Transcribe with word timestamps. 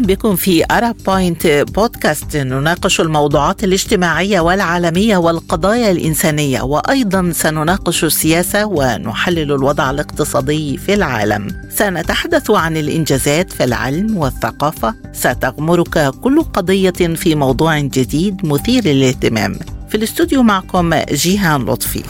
أهلا 0.00 0.14
بكم 0.14 0.36
في 0.36 0.64
Arab 0.70 0.96
Point 1.06 1.46
بودكاست 1.46 2.36
نناقش 2.36 3.00
الموضوعات 3.00 3.64
الاجتماعية 3.64 4.40
والعالمية 4.40 5.16
والقضايا 5.16 5.90
الإنسانية 5.90 6.62
وأيضا 6.62 7.32
سنناقش 7.34 8.04
السياسة 8.04 8.66
ونحلل 8.66 9.52
الوضع 9.52 9.90
الاقتصادي 9.90 10.76
في 10.76 10.94
العالم. 10.94 11.48
سنتحدث 11.70 12.50
عن 12.50 12.76
الإنجازات 12.76 13.52
في 13.52 13.64
العلم 13.64 14.16
والثقافة، 14.16 14.94
ستغمرك 15.12 16.14
كل 16.20 16.42
قضية 16.42 16.90
في 16.90 17.34
موضوع 17.34 17.78
جديد 17.78 18.46
مثير 18.46 18.84
للاهتمام. 18.84 19.58
في 19.88 19.94
الاستوديو 19.94 20.42
معكم 20.42 20.94
جيهان 20.94 21.64
لطفي. 21.64 22.02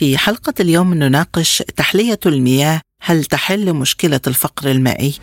في 0.00 0.18
حلقة 0.18 0.54
اليوم 0.60 0.94
نناقش 0.94 1.62
تحلية 1.76 2.20
المياه 2.26 2.80
هل 3.02 3.24
تحل 3.24 3.72
مشكلة 3.72 4.20
الفقر 4.26 4.70
المائي؟ 4.70 5.14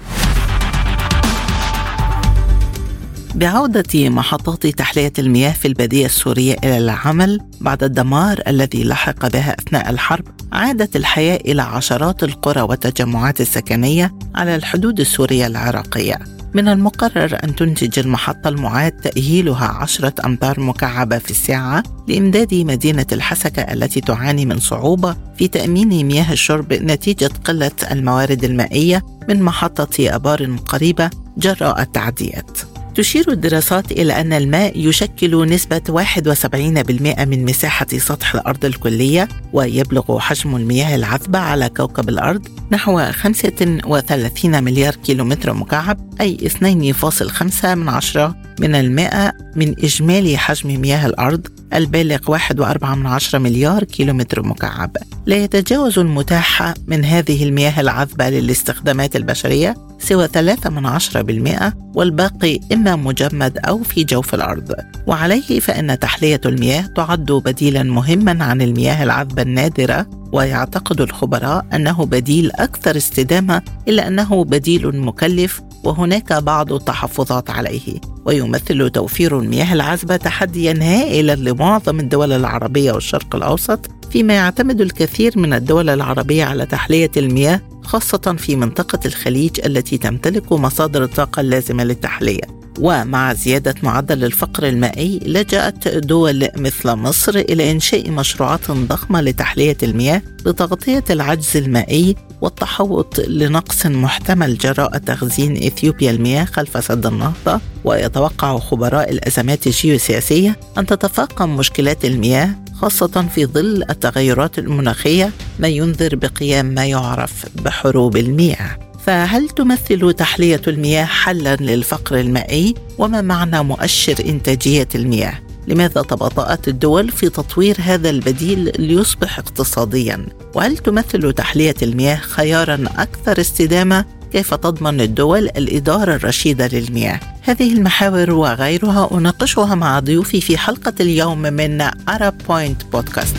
بعودة 3.36 4.10
محطات 4.10 4.68
تحلية 4.68 5.14
المياه 5.20 5.52
في 5.52 5.68
البادية 5.68 6.06
السورية 6.06 6.56
إلى 6.64 6.78
العمل 6.78 7.40
بعد 7.62 7.84
الدمار 7.84 8.42
الذي 8.48 8.84
لحق 8.84 9.28
بها 9.28 9.56
أثناء 9.60 9.90
الحرب 9.90 10.26
عادت 10.52 10.96
الحياة 10.96 11.40
إلى 11.46 11.62
عشرات 11.62 12.24
القرى 12.24 12.62
والتجمعات 12.62 13.42
السكنية 13.42 14.14
على 14.36 14.56
الحدود 14.56 15.00
السورية 15.00 15.48
العراقية 15.48 16.37
من 16.54 16.68
المقرر 16.68 17.38
أن 17.44 17.56
تنتج 17.56 18.00
المحطة 18.00 18.48
المعاد 18.48 18.92
تأهيلها 18.92 19.66
عشرة 19.66 20.14
أمتار 20.26 20.60
مكعبة 20.60 21.18
في 21.18 21.32
الساعة 21.32 21.84
لإمداد 22.08 22.54
مدينة 22.54 23.06
الحسكة 23.12 23.62
التي 23.62 24.02
تعاني 24.02 24.46
من 24.46 24.60
صعوبة 24.60 25.16
في 25.38 25.48
تأمين 25.48 26.06
مياه 26.06 26.32
الشرب 26.34 26.74
نتيجة 26.74 27.30
قلة 27.46 27.72
الموارد 27.92 28.44
المائية 28.44 29.04
من 29.30 29.44
محطة 29.44 30.16
أبار 30.16 30.56
قريبة 30.66 31.10
جراء 31.38 31.82
التعديات. 31.82 32.77
تشير 32.98 33.32
الدراسات 33.32 33.92
إلى 33.92 34.22
أن 34.22 34.34
الماء 34.34 34.88
يشكل 34.88 35.50
نسبة 35.50 35.82
71% 35.88 37.26
من 37.26 37.46
مساحة 37.46 37.88
سطح 37.98 38.36
الأرض 38.36 38.66
الكلية 38.66 39.28
ويبلغ 39.54 40.20
حجم 40.20 40.56
المياه 40.56 40.96
العذبة 40.96 41.40
على 41.40 41.70
كوكب 41.70 42.10
الأرض 42.10 42.48
نحو 42.72 43.12
35 43.12 44.64
مليار 44.64 44.96
كيلومتر 44.96 45.54
مكعب 45.54 45.98
أي 46.22 46.38
2.5 46.50 47.66
من 47.66 47.90
عشرة 47.90 48.36
من 48.60 48.76
المائة 48.76 49.34
من 49.56 49.76
إجمالي 49.84 50.38
حجم 50.38 50.82
مياه 50.82 51.06
الأرض 51.06 51.48
البالغ 51.74 52.38
1.4 52.38 53.36
مليار 53.36 53.84
كيلومتر 53.84 54.44
مكعب. 54.44 54.98
لا 55.26 55.36
يتجاوز 55.36 56.00
المتاح 56.00 56.74
من 56.88 57.06
هذه 57.06 57.44
المياه 57.44 57.80
العذبة 57.80 58.30
للاستخدامات 58.30 59.16
البشرية 59.16 59.76
سوى 60.00 60.28
3 60.28 60.70
من 60.70 60.86
عشرة 60.86 61.22
بالمئة 61.22 61.74
والباقي 61.96 62.60
إما 62.74 62.96
مجمد 62.96 63.58
أو 63.58 63.84
في 63.84 64.04
جوف 64.04 64.34
الأرض. 64.36 64.72
وعليه 65.08 65.60
فإن 65.60 66.00
تحلية 66.00 66.42
المياه 66.46 66.82
تعد 66.82 67.32
بديلا 67.32 67.84
مهما 67.84 68.44
عن 68.44 68.62
المياه 68.62 69.04
العذبة 69.04 69.42
النادرة 69.42 70.08
ويعتقد 70.32 71.02
الخبراء 71.02 71.66
أنه 71.74 72.06
بديل 72.06 72.52
أكثر 72.52 72.98
استدامة 72.98 73.62
إلا 73.88 74.08
أنه 74.08 74.44
بديل 74.44 75.00
مكلف 75.00 75.62
وهناك 75.84 76.34
بعض 76.34 76.74
التحفظات 76.74 77.50
عليه. 77.50 78.02
ويمثل 78.26 78.90
توفير 78.90 79.40
المياه 79.40 79.74
العذبة 79.74 80.16
تحديا 80.16 80.80
هائلا 80.82 81.36
لمعظم 81.36 82.00
الدول 82.00 82.32
العربية 82.32 82.92
والشرق 82.92 83.36
الأوسط 83.36 83.90
فيما 84.12 84.34
يعتمد 84.34 84.82
الكثير 84.82 85.40
من 85.40 85.54
الدول 85.54 85.90
العربية 85.90 86.46
على 86.46 86.66
تحلية 86.66 87.12
المياه 87.18 87.62
خاصة 87.88 88.36
في 88.38 88.56
منطقة 88.56 89.00
الخليج 89.06 89.60
التي 89.66 89.98
تمتلك 89.98 90.52
مصادر 90.52 91.04
الطاقة 91.04 91.40
اللازمة 91.40 91.84
للتحلية. 91.84 92.42
ومع 92.80 93.34
زيادة 93.34 93.76
معدل 93.84 94.24
الفقر 94.24 94.68
المائي 94.68 95.20
لجأت 95.26 95.88
دول 95.88 96.48
مثل 96.58 96.92
مصر 96.96 97.36
إلى 97.36 97.72
إنشاء 97.72 98.12
مشروعات 98.12 98.72
ضخمة 98.72 99.22
لتحلية 99.22 99.78
المياه 99.84 100.22
لتغطية 100.46 101.04
العجز 101.10 101.58
المائي 101.58 102.16
والتحوط 102.42 103.20
لنقص 103.20 103.86
محتمل 103.86 104.58
جراء 104.58 104.98
تخزين 104.98 105.58
إثيوبيا 105.58 106.12
المياه 106.12 106.46
خلف 106.46 106.86
سد 106.86 107.06
النهضة. 107.06 107.62
ويتوقع 107.86 108.60
خبراء 108.60 109.12
الأزمات 109.12 109.68
الجيوسياسية 109.68 110.60
أن 110.78 110.86
تتفاقم 110.86 111.56
مشكلات 111.58 112.06
المياه 112.06 112.50
خاصة 112.82 113.28
في 113.36 113.46
ظل 113.46 113.84
التغيرات 113.90 114.60
المناخية 114.60 115.32
ما 115.60 115.68
ينذر 115.68 116.16
بقيام 116.16 116.66
ما 116.66 116.86
يعرف 116.86 117.46
بحروب 117.56 118.18
المياه 118.18 118.80
فهل 119.06 119.50
تمثل 119.50 120.14
تحلية 120.14 120.62
المياه 120.68 121.06
حلا 121.06 121.56
للفقر 121.56 122.20
المائي؟ 122.20 122.76
وما 122.98 123.22
معنى 123.22 123.64
مؤشر 123.64 124.16
إنتاجية 124.26 124.88
المياه؟ 124.96 125.34
لماذا 125.68 126.02
تباطأت 126.02 126.68
الدول 126.68 127.12
في 127.12 127.30
تطوير 127.30 127.78
هذا 127.80 128.10
البديل 128.10 128.72
ليصبح 128.80 129.40
اقتصاديا؟ 129.40 130.26
وهل 130.56 130.78
تمثل 130.78 131.34
تحلية 131.34 131.76
المياه 131.82 132.16
خيارا 132.16 132.80
أكثر 132.98 133.42
استدامة؟ 133.42 134.06
كيف 134.32 134.54
تضمن 134.54 135.02
الدول 135.02 135.44
الإدارة 135.44 136.16
الرشيدة 136.16 136.68
للمياه؟ 136.68 137.20
هذه 137.48 137.74
المحاور 137.74 138.32
وغيرها 138.32 139.10
أناقشها 139.12 139.76
مع 139.76 140.00
ضيوفي 140.00 140.42
في 140.42 140.58
حلقة 140.58 140.94
اليوم 141.00 141.42
من 141.42 141.90
Arab 141.90 142.34
Point 142.48 142.86
بودكاست. 142.92 143.36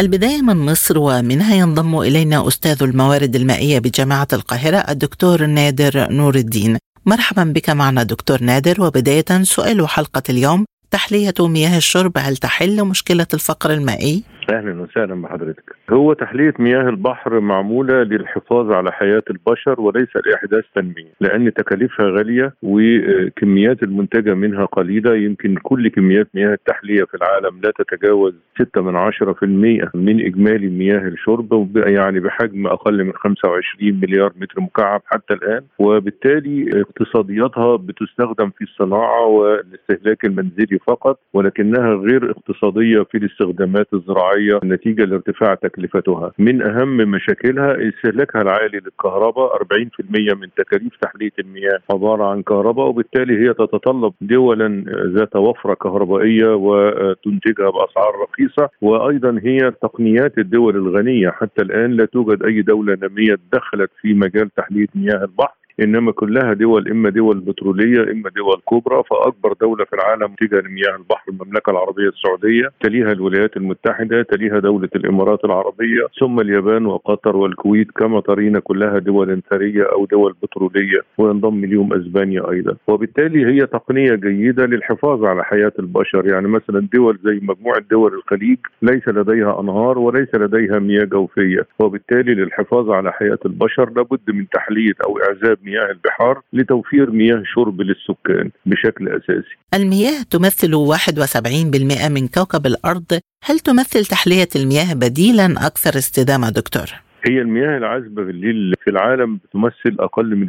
البداية 0.00 0.42
من 0.42 0.56
مصر 0.56 0.98
ومنها 0.98 1.54
ينضم 1.54 1.98
إلينا 1.98 2.48
أستاذ 2.48 2.82
الموارد 2.82 3.36
المائية 3.36 3.78
بجامعة 3.78 4.28
القاهرة 4.32 4.76
الدكتور 4.76 5.46
نادر 5.46 6.12
نور 6.12 6.34
الدين 6.34 6.78
مرحبا 7.06 7.44
بك 7.44 7.70
معنا 7.70 8.02
دكتور 8.02 8.42
نادر 8.42 8.82
وبداية 8.82 9.42
سؤال 9.42 9.88
حلقة 9.88 10.22
اليوم 10.28 10.64
تحلية 10.90 11.34
مياه 11.40 11.76
الشرب 11.76 12.12
هل 12.18 12.36
تحل 12.36 12.84
مشكلة 12.84 13.26
الفقر 13.34 13.72
المائي؟ 13.72 14.22
أهلا 14.50 14.82
وسهلا 14.82 15.22
بحضرتك. 15.22 15.76
هو 15.90 16.12
تحلية 16.12 16.54
مياه 16.58 16.88
البحر 16.88 17.40
معمولة 17.40 18.02
للحفاظ 18.02 18.72
على 18.72 18.92
حياة 18.92 19.22
البشر 19.30 19.80
وليس 19.80 20.08
لإحداث 20.26 20.64
تنمية، 20.74 21.12
لأن 21.20 21.54
تكاليفها 21.54 22.06
غالية 22.06 22.54
وكميات 22.62 23.82
المنتجة 23.82 24.34
منها 24.34 24.64
قليلة، 24.64 25.14
يمكن 25.14 25.54
كل 25.62 25.88
كميات 25.88 26.28
مياه 26.34 26.52
التحلية 26.52 27.04
في 27.04 27.14
العالم 27.14 27.60
لا 27.64 27.72
تتجاوز 27.78 28.34
6 28.60 28.80
من 28.80 28.96
10% 28.96 29.90
من 29.94 30.20
إجمالي 30.20 30.68
مياه 30.68 31.08
الشرب 31.08 31.76
يعني 31.76 32.20
بحجم 32.20 32.66
أقل 32.66 33.04
من 33.04 33.12
25 33.12 34.00
مليار 34.00 34.32
متر 34.40 34.60
مكعب 34.60 35.02
حتى 35.06 35.34
الآن، 35.34 35.62
وبالتالي 35.78 36.80
اقتصادياتها 36.80 37.76
بتستخدم 37.76 38.50
في 38.50 38.64
الصناعة 38.64 39.26
والاستهلاك 39.26 40.24
المنزلي 40.24 40.78
فقط، 40.86 41.18
ولكنها 41.32 41.94
غير 41.94 42.30
اقتصادية 42.30 43.02
في 43.02 43.18
الاستخدامات 43.18 43.86
الزراعية. 43.94 44.31
الزراعيه 44.32 44.60
نتيجة 44.64 45.04
لارتفاع 45.04 45.54
تكلفتها. 45.54 46.32
من 46.38 46.62
أهم 46.62 46.96
مشاكلها 46.96 47.76
استهلاكها 47.88 48.42
العالي 48.42 48.78
للكهرباء 48.78 49.56
40% 49.56 50.34
من 50.34 50.48
تكاليف 50.56 50.96
تحلية 51.02 51.32
المياه 51.38 51.78
عبارة 51.90 52.24
عن 52.24 52.42
كهرباء 52.42 52.86
وبالتالي 52.86 53.48
هي 53.48 53.54
تتطلب 53.54 54.12
دولا 54.20 54.84
ذات 55.06 55.36
وفرة 55.36 55.74
كهربائية 55.74 56.54
وتنتجها 56.54 57.70
بأسعار 57.70 58.12
رخيصة. 58.22 58.68
وأيضا 58.82 59.40
هي 59.42 59.70
تقنيات 59.82 60.38
الدول 60.38 60.76
الغنية 60.76 61.30
حتى 61.30 61.62
الآن 61.62 61.90
لا 61.90 62.04
توجد 62.04 62.42
أي 62.42 62.62
دولة 62.62 62.96
نامية 63.02 63.36
دخلت 63.52 63.90
في 64.00 64.14
مجال 64.14 64.50
تحلية 64.56 64.86
مياه 64.94 65.24
البحر. 65.24 65.61
إنما 65.80 66.12
كلها 66.12 66.52
دول 66.52 66.88
إما 66.88 67.10
دول 67.10 67.40
بترولية 67.40 68.12
إما 68.12 68.30
دول 68.30 68.60
كبرى. 68.70 69.02
فأكبر 69.10 69.52
دولة 69.60 69.84
في 69.84 69.92
العالم 69.92 70.22
منتجه 70.30 70.60
لمياه 70.60 70.96
البحر 70.96 71.24
المملكة 71.28 71.70
العربية 71.70 72.08
السعودية. 72.08 72.68
تليها 72.80 73.12
الولايات 73.12 73.56
المتحدة 73.56 74.22
تليها 74.22 74.58
دولة 74.58 74.88
الإمارات 74.96 75.44
العربية 75.44 76.06
ثم 76.20 76.40
اليابان 76.40 76.86
وقطر 76.86 77.36
والكويت. 77.36 77.90
كما 77.90 78.20
ترين 78.20 78.58
كلها 78.58 78.98
دول 78.98 79.42
ثرية 79.50 79.82
أو 79.92 80.04
دول 80.06 80.34
بترولية. 80.42 81.00
وينضم 81.18 81.64
اليوم 81.64 81.92
إسبانيا 81.92 82.50
أيضا. 82.50 82.76
وبالتالي 82.86 83.46
هي 83.46 83.66
تقنية 83.66 84.14
جيدة 84.14 84.66
للحفاظ 84.66 85.24
على 85.24 85.44
حياة 85.44 85.72
البشر. 85.78 86.26
يعني 86.26 86.48
مثلا 86.48 86.88
دول 86.94 87.18
زي 87.24 87.40
مجموعة 87.42 87.80
دول 87.90 88.14
الخليج 88.14 88.58
ليس 88.82 89.08
لديها 89.08 89.60
أنهار 89.60 89.98
وليس 89.98 90.34
لديها 90.34 90.78
مياه 90.78 91.04
جوفية. 91.04 91.66
وبالتالي 91.78 92.34
للحفاظ 92.34 92.90
على 92.90 93.12
حياة 93.12 93.38
البشر 93.46 93.90
لابد 93.96 94.20
من 94.28 94.48
تحلية 94.48 94.94
أو 95.06 95.18
اعزاب 95.18 95.58
مياه 95.62 95.90
البحار 95.90 96.42
لتوفير 96.52 97.10
مياه 97.10 97.42
شرب 97.54 97.80
للسكان 97.80 98.50
بشكل 98.66 99.08
أساسي 99.08 99.56
المياه 99.74 100.22
تمثل 100.30 100.74
71% 100.74 102.08
من 102.08 102.28
كوكب 102.28 102.66
الأرض 102.66 103.20
هل 103.44 103.58
تمثل 103.58 104.06
تحلية 104.06 104.48
المياه 104.56 104.94
بديلا 104.94 105.66
أكثر 105.66 105.98
استدامة 105.98 106.50
دكتور؟ 106.50 106.86
هي 107.28 107.40
المياه 107.40 107.78
العذبة 107.78 108.24
بالليل 108.24 108.74
في 108.84 108.90
العالم 108.90 109.36
بتمثل 109.36 109.96
أقل 110.00 110.36
من 110.36 110.48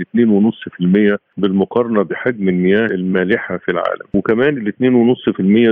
2.5% 1.14 1.18
بالمقارنة 1.38 2.04
بحجم 2.04 2.50
المياه 2.50 2.86
المالحة 2.86 3.58
في 3.58 3.72
العالم. 3.72 4.06
وكمان 4.14 4.58
ال 4.58 4.68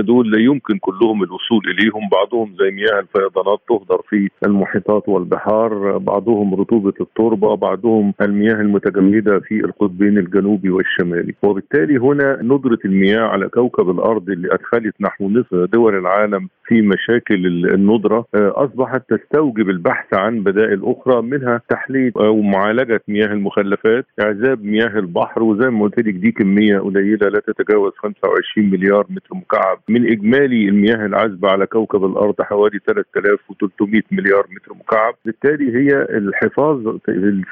دول 0.00 0.30
لا 0.30 0.38
يمكن 0.40 0.78
كلهم 0.78 1.22
الوصول 1.22 1.60
إليهم. 1.70 2.08
بعضهم 2.12 2.54
زي 2.60 2.70
مياه 2.70 3.00
الفيضانات 3.00 3.60
تهدر 3.68 4.02
في 4.08 4.30
المحيطات 4.46 5.08
والبحار 5.08 5.98
بعضهم 5.98 6.54
رطوبة 6.54 6.92
التربة 7.00 7.54
بعضهم 7.56 8.14
المياه 8.20 8.54
المتجمدة 8.54 9.40
في 9.40 9.54
القطبين 9.64 10.18
الجنوبي 10.18 10.70
والشمالي 10.70 11.34
وبالتالي 11.42 11.98
هنا 11.98 12.38
ندرة 12.42 12.78
المياه 12.84 13.20
على 13.22 13.48
كوكب 13.48 13.90
الأرض 13.90 14.30
اللي 14.30 14.48
أدخلت 14.54 14.94
نحو 15.00 15.28
نصف 15.30 15.54
دول 15.54 15.98
العالم 15.98 16.48
في 16.64 16.82
مشاكل 16.82 17.46
الندرة 17.46 18.24
أصبحت 18.34 19.02
تستوجب 19.14 19.70
البحث 19.70 20.14
عن 20.14 20.40
بدائل 20.42 20.82
أخرى 20.92 21.22
منها 21.22 21.60
تحليل 21.68 22.12
أو 22.16 22.40
معالجة 22.42 23.00
مياه 23.08 23.26
المخلفات 23.26 24.06
إعزاب 24.22 24.64
مياه 24.64 24.98
البحر 24.98 25.42
وزي 25.42 25.70
ما 25.70 25.82
قلت 25.84 25.98
لك 25.98 26.14
دي 26.14 26.32
كمية 26.32 26.78
قليلة 26.78 27.28
لا 27.28 27.40
تتجاوز 27.46 27.92
25 27.96 28.70
مليار 28.70 29.06
متر 29.10 29.34
مكعب. 29.34 29.78
من 29.88 30.10
إجمالي 30.12 30.68
المياه 30.68 31.06
العذبة 31.06 31.48
على 31.48 31.66
كوكب 31.66 32.04
الأرض 32.04 32.42
حوالي 32.42 32.78
3300 32.86 34.02
مليار 34.12 34.46
متر 34.50 34.72
مكعب. 34.80 35.14
بالتالي 35.24 35.76
هي 35.76 36.02
الحفاظ 36.18 36.96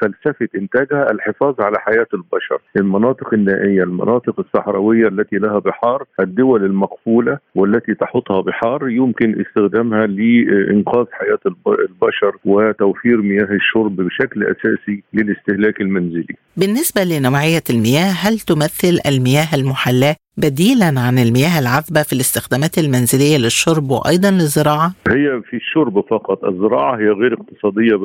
فلسفة 0.01 0.47
إنتاجها 0.55 1.11
الحفاظ 1.11 1.61
على 1.61 1.75
حياة 1.79 2.07
البشر. 2.13 2.61
المناطق 2.77 3.33
النائية 3.33 3.83
المناطق 3.83 4.39
الصحراوية 4.39 5.07
التي 5.07 5.35
لها 5.35 5.59
بحار 5.59 6.03
الدول 6.19 6.65
المقفولة 6.65 7.37
والتي 7.55 7.93
تحطها 7.93 8.41
بحار 8.41 8.89
يمكن 8.89 9.41
استخدامها 9.41 10.07
لإنقاذ 10.07 11.05
حياة 11.11 11.39
البشر 11.67 12.35
وتوفير 12.45 13.21
مياه 13.31 13.55
الشرب 13.55 13.95
بشكل 13.95 14.43
أساسي 14.43 15.03
للاستهلاك 15.13 15.81
المنزلي. 15.81 16.35
بالنسبة 16.57 17.03
لنوعية 17.03 17.63
المياه 17.69 18.11
هل 18.11 18.39
تمثل 18.39 18.99
المياه 19.05 19.47
المحلاة 19.53 20.15
بديلا 20.45 20.85
عن 21.07 21.17
المياه 21.25 21.59
العذبة 21.59 22.01
في 22.03 22.13
الاستخدامات 22.13 22.77
المنزلية 22.77 23.37
للشرب 23.37 23.91
وأيضا 23.91 24.31
للزراعة؟ 24.31 24.91
هي 25.07 25.41
في 25.49 25.55
الشرب 25.55 25.95
فقط. 26.09 26.45
الزراعة 26.45 26.95
هي 26.95 27.09
غير 27.09 27.33
اقتصادية 27.33 27.95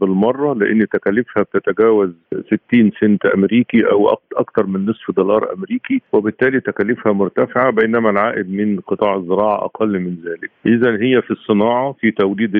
بالمرة 0.00 0.54
لأن 0.54 0.88
تكاليفها 0.88 1.42
بتتجاوز 1.42 2.10
60 2.68 2.90
سنت 3.00 3.26
أمريكي 3.26 3.80
أو 3.92 4.18
أكثر 4.36 4.66
من 4.66 4.86
نصف 4.86 5.10
دولار 5.16 5.52
أمريكي 5.54 6.02
وبالتالي 6.12 6.60
تكاليفها 6.60 7.12
مرتفعة 7.12 7.70
بينما 7.70 8.10
العائد 8.10 8.50
من 8.50 8.80
قطاع 8.80 9.16
الزراعة 9.16 9.64
أقل 9.64 9.98
من 10.00 10.16
ذلك. 10.24 10.50
إذا 10.66 10.90
هي 11.04 11.22
في 11.22 11.30
الصناعة 11.30 11.94
في 12.00 12.10
توليد 12.10 12.56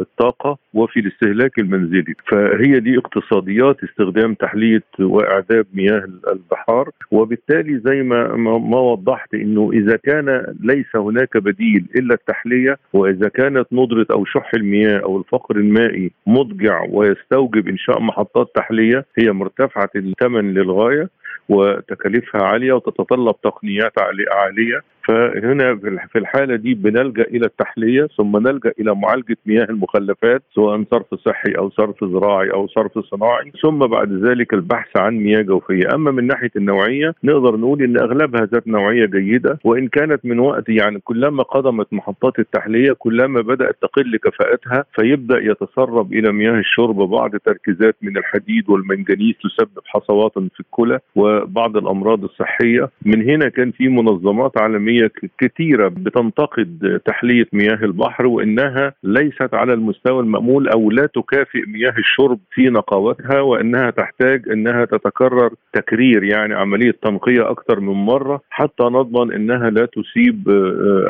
الطاقة 0.00 0.58
وفي 0.74 1.00
الاستهلاك 1.00 1.58
المنزلي. 1.58 2.14
فهي 2.30 2.80
دي 2.80 2.98
اقتصاديات 2.98 3.76
استخدام 3.84 4.34
تحلية 4.34 4.82
وإعداد 5.00 5.66
مياه 5.74 6.04
البحار 6.32 6.90
وبالتالي 7.10 7.78
زي 7.78 8.02
ما 8.02 8.41
ما 8.44 8.78
وضحت 8.78 9.34
إنه 9.34 9.70
إذا 9.72 9.96
كان 9.96 10.54
ليس 10.60 10.96
هناك 10.96 11.36
بديل 11.36 11.86
إلا 11.96 12.14
التحلية 12.14 12.76
وإذا 12.92 13.28
كانت 13.28 13.66
ندرة 13.72 14.06
أو 14.10 14.24
شح 14.24 14.50
المياه 14.54 14.98
أو 14.98 15.18
الفقر 15.18 15.56
المائي 15.56 16.10
مضجع 16.26 16.82
ويستوجب 16.90 17.68
إنشاء 17.68 18.00
محطات 18.00 18.50
تحلية 18.54 19.04
هي 19.18 19.32
مرتفعة 19.32 19.90
الثمن 19.96 20.54
للغاية 20.54 21.08
وتكاليفها 21.48 22.42
عالية 22.42 22.72
وتتطلب 22.72 23.34
تقنيات 23.42 23.92
عالية 24.32 24.80
فهنا 25.08 25.76
في 26.12 26.18
الحالة 26.18 26.56
دي 26.56 26.74
بنلجأ 26.74 27.22
إلى 27.22 27.46
التحلية 27.46 28.08
ثم 28.16 28.36
نلجأ 28.36 28.72
إلى 28.80 28.94
معالجة 28.94 29.36
مياه 29.46 29.64
المخلفات 29.64 30.42
سواء 30.54 30.84
صرف 30.90 31.14
صحي 31.14 31.52
أو 31.58 31.70
صرف 31.70 32.04
زراعي 32.04 32.50
أو 32.50 32.66
صرف 32.66 32.98
صناعي 32.98 33.52
ثم 33.62 33.78
بعد 33.78 34.12
ذلك 34.12 34.54
البحث 34.54 34.96
عن 34.96 35.14
مياه 35.16 35.42
جوفية. 35.42 35.94
أما 35.94 36.10
من 36.10 36.26
ناحية 36.26 36.50
النوعية 36.56 37.14
نقدر 37.24 37.56
نقول 37.56 37.82
إن 37.82 37.98
أغلبها 37.98 38.44
ذات 38.52 38.68
نوعية 38.68 39.06
جيدة 39.06 39.58
وإن 39.64 39.88
كانت 39.88 40.24
من 40.24 40.38
وقت 40.38 40.68
يعني 40.68 41.00
كلما 41.04 41.42
قدمت 41.42 41.92
محطات 41.92 42.38
التحلية 42.38 42.92
كلما 42.98 43.40
بدأت 43.40 43.76
تقل 43.82 44.16
كفاءتها 44.16 44.84
فيبدأ 44.94 45.38
يتسرب 45.38 46.12
إلى 46.12 46.32
مياه 46.32 46.58
الشرب 46.58 46.96
بعض 46.96 47.30
تركيزات 47.36 47.96
من 48.02 48.16
الحديد 48.16 48.70
والمنجنيز 48.70 49.34
تسبب 49.44 49.82
حصوات 49.86 50.32
في 50.32 50.60
الكلى 50.60 50.98
وبعض 51.16 51.76
الأمراض 51.76 52.24
الصحية. 52.24 52.88
من 53.06 53.30
هنا 53.30 53.48
كان 53.48 53.70
في 53.70 53.88
منظمات 53.88 54.58
عالمية 54.58 54.91
عالميه 54.92 55.10
كثيرة 55.38 55.88
بتنتقد 55.88 57.00
تحلية 57.06 57.46
مياه 57.52 57.78
البحر 57.84 58.26
وإنها 58.26 58.92
ليست 59.02 59.54
على 59.54 59.72
المستوى 59.72 60.20
المأمول 60.20 60.68
أو 60.68 60.90
لا 60.90 61.06
تكافئ 61.06 61.60
مياه 61.66 61.94
الشرب 61.98 62.38
في 62.54 62.62
نقاوتها 62.62 63.40
وإنها 63.40 63.90
تحتاج 63.90 64.48
إنها 64.48 64.84
تتكرر 64.84 65.50
تكرير 65.72 66.24
يعني 66.24 66.54
عملية 66.54 66.94
تنقية 67.02 67.50
أكثر 67.50 67.80
من 67.80 67.92
مرة 67.94 68.40
حتى 68.50 68.82
نضمن 68.84 69.32
إنها 69.32 69.70
لا 69.70 69.86
تسيب 69.86 70.48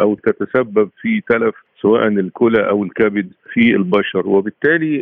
أو 0.01 0.15
تتسبب 0.15 0.89
في 1.01 1.21
تلف 1.29 1.55
سواء 1.83 2.09
الكلى 2.09 2.69
أو 2.69 2.85
الكبد 2.85 3.33
في 3.53 3.61
البشر 3.61 4.29
وبالتالي 4.29 4.97